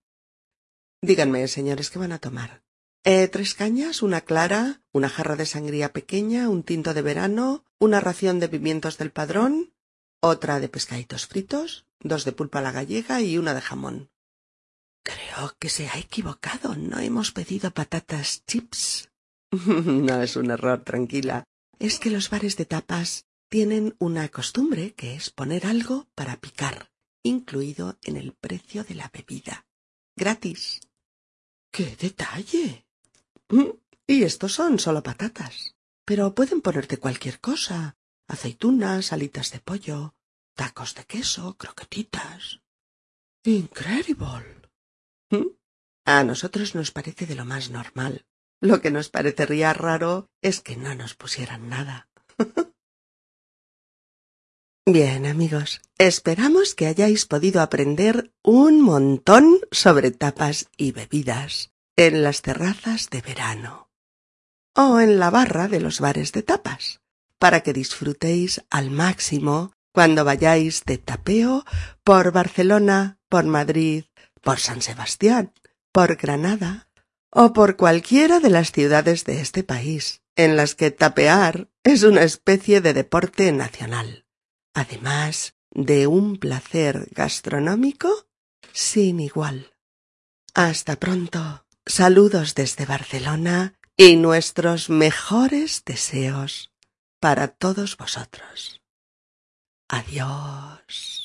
Díganme, 1.01 1.47
señores, 1.47 1.89
¿qué 1.89 1.99
van 1.99 2.11
a 2.11 2.19
tomar? 2.19 2.63
Eh, 3.03 3.27
tres 3.27 3.55
cañas, 3.55 4.03
una 4.03 4.21
clara, 4.21 4.83
una 4.91 5.09
jarra 5.09 5.35
de 5.35 5.47
sangría 5.47 5.91
pequeña, 5.91 6.49
un 6.49 6.61
tinto 6.61 6.93
de 6.93 7.01
verano, 7.01 7.65
una 7.79 7.99
ración 7.99 8.39
de 8.39 8.47
pimientos 8.47 8.99
del 8.99 9.09
padrón, 9.09 9.73
otra 10.19 10.59
de 10.59 10.69
pescaditos 10.69 11.25
fritos, 11.25 11.87
dos 11.99 12.25
de 12.25 12.31
pulpa 12.31 12.59
a 12.59 12.61
la 12.61 12.71
gallega 12.71 13.21
y 13.21 13.39
una 13.39 13.55
de 13.55 13.61
jamón. 13.61 14.11
Creo 15.03 15.55
que 15.57 15.69
se 15.69 15.87
ha 15.87 15.97
equivocado. 15.97 16.75
No 16.75 16.99
hemos 16.99 17.31
pedido 17.31 17.71
patatas 17.71 18.45
chips. 18.45 19.09
no 19.51 20.21
es 20.21 20.35
un 20.35 20.51
error, 20.51 20.83
tranquila. 20.83 21.43
Es 21.79 21.97
que 21.99 22.11
los 22.11 22.29
bares 22.29 22.55
de 22.57 22.65
tapas 22.65 23.25
tienen 23.51 23.97
una 23.99 24.29
costumbre 24.29 24.93
que 24.93 25.13
es 25.13 25.29
poner 25.29 25.65
algo 25.65 26.07
para 26.15 26.39
picar, 26.39 26.89
incluido 27.21 27.99
en 28.01 28.15
el 28.15 28.31
precio 28.31 28.85
de 28.85 28.95
la 28.95 29.11
bebida. 29.13 29.67
Gratis. 30.15 30.79
¡Qué 31.69 31.97
detalle! 31.97 32.87
Mm, 33.49 33.71
y 34.07 34.23
estos 34.23 34.53
son 34.53 34.79
solo 34.79 35.03
patatas. 35.03 35.75
Pero 36.05 36.33
pueden 36.33 36.61
ponerte 36.61 36.95
cualquier 36.95 37.41
cosa. 37.41 37.97
Aceitunas, 38.25 39.11
alitas 39.11 39.51
de 39.51 39.59
pollo, 39.59 40.15
tacos 40.55 40.95
de 40.95 41.03
queso, 41.03 41.57
croquetitas. 41.57 42.61
Incredible. 43.43 44.61
¿Mm? 45.29 45.47
A 46.05 46.23
nosotros 46.23 46.73
nos 46.73 46.91
parece 46.91 47.25
de 47.25 47.35
lo 47.35 47.43
más 47.43 47.69
normal. 47.69 48.25
Lo 48.61 48.79
que 48.79 48.91
nos 48.91 49.09
parecería 49.09 49.73
raro 49.73 50.29
es 50.41 50.61
que 50.61 50.77
no 50.77 50.95
nos 50.95 51.15
pusieran 51.15 51.67
nada. 51.67 52.09
Bien, 54.87 55.27
amigos, 55.27 55.79
esperamos 55.99 56.73
que 56.73 56.87
hayáis 56.87 57.27
podido 57.27 57.61
aprender 57.61 58.33
un 58.41 58.81
montón 58.81 59.59
sobre 59.69 60.09
tapas 60.09 60.69
y 60.75 60.91
bebidas 60.91 61.71
en 61.95 62.23
las 62.23 62.41
terrazas 62.41 63.11
de 63.11 63.21
verano 63.21 63.91
o 64.75 64.99
en 64.99 65.19
la 65.19 65.29
barra 65.29 65.67
de 65.67 65.81
los 65.81 65.99
bares 65.99 66.31
de 66.31 66.41
tapas, 66.41 66.99
para 67.37 67.61
que 67.61 67.73
disfrutéis 67.73 68.63
al 68.71 68.89
máximo 68.89 69.71
cuando 69.93 70.25
vayáis 70.25 70.83
de 70.83 70.97
tapeo 70.97 71.63
por 72.03 72.31
Barcelona, 72.31 73.19
por 73.29 73.43
Madrid, 73.43 74.05
por 74.41 74.59
San 74.59 74.81
Sebastián, 74.81 75.53
por 75.91 76.15
Granada 76.15 76.89
o 77.29 77.53
por 77.53 77.75
cualquiera 77.75 78.39
de 78.39 78.49
las 78.49 78.71
ciudades 78.71 79.25
de 79.25 79.41
este 79.41 79.63
país, 79.63 80.23
en 80.35 80.55
las 80.55 80.73
que 80.73 80.89
tapear 80.89 81.69
es 81.83 82.01
una 82.01 82.23
especie 82.23 82.81
de 82.81 82.95
deporte 82.95 83.51
nacional 83.51 84.25
además 84.73 85.55
de 85.71 86.07
un 86.07 86.37
placer 86.37 87.07
gastronómico 87.11 88.27
sin 88.73 89.19
igual. 89.19 89.73
Hasta 90.53 90.97
pronto. 90.97 91.65
Saludos 91.85 92.55
desde 92.55 92.85
Barcelona 92.85 93.73
y 93.97 94.15
nuestros 94.15 94.89
mejores 94.89 95.83
deseos 95.85 96.71
para 97.19 97.47
todos 97.47 97.97
vosotros. 97.97 98.81
Adiós. 99.87 101.20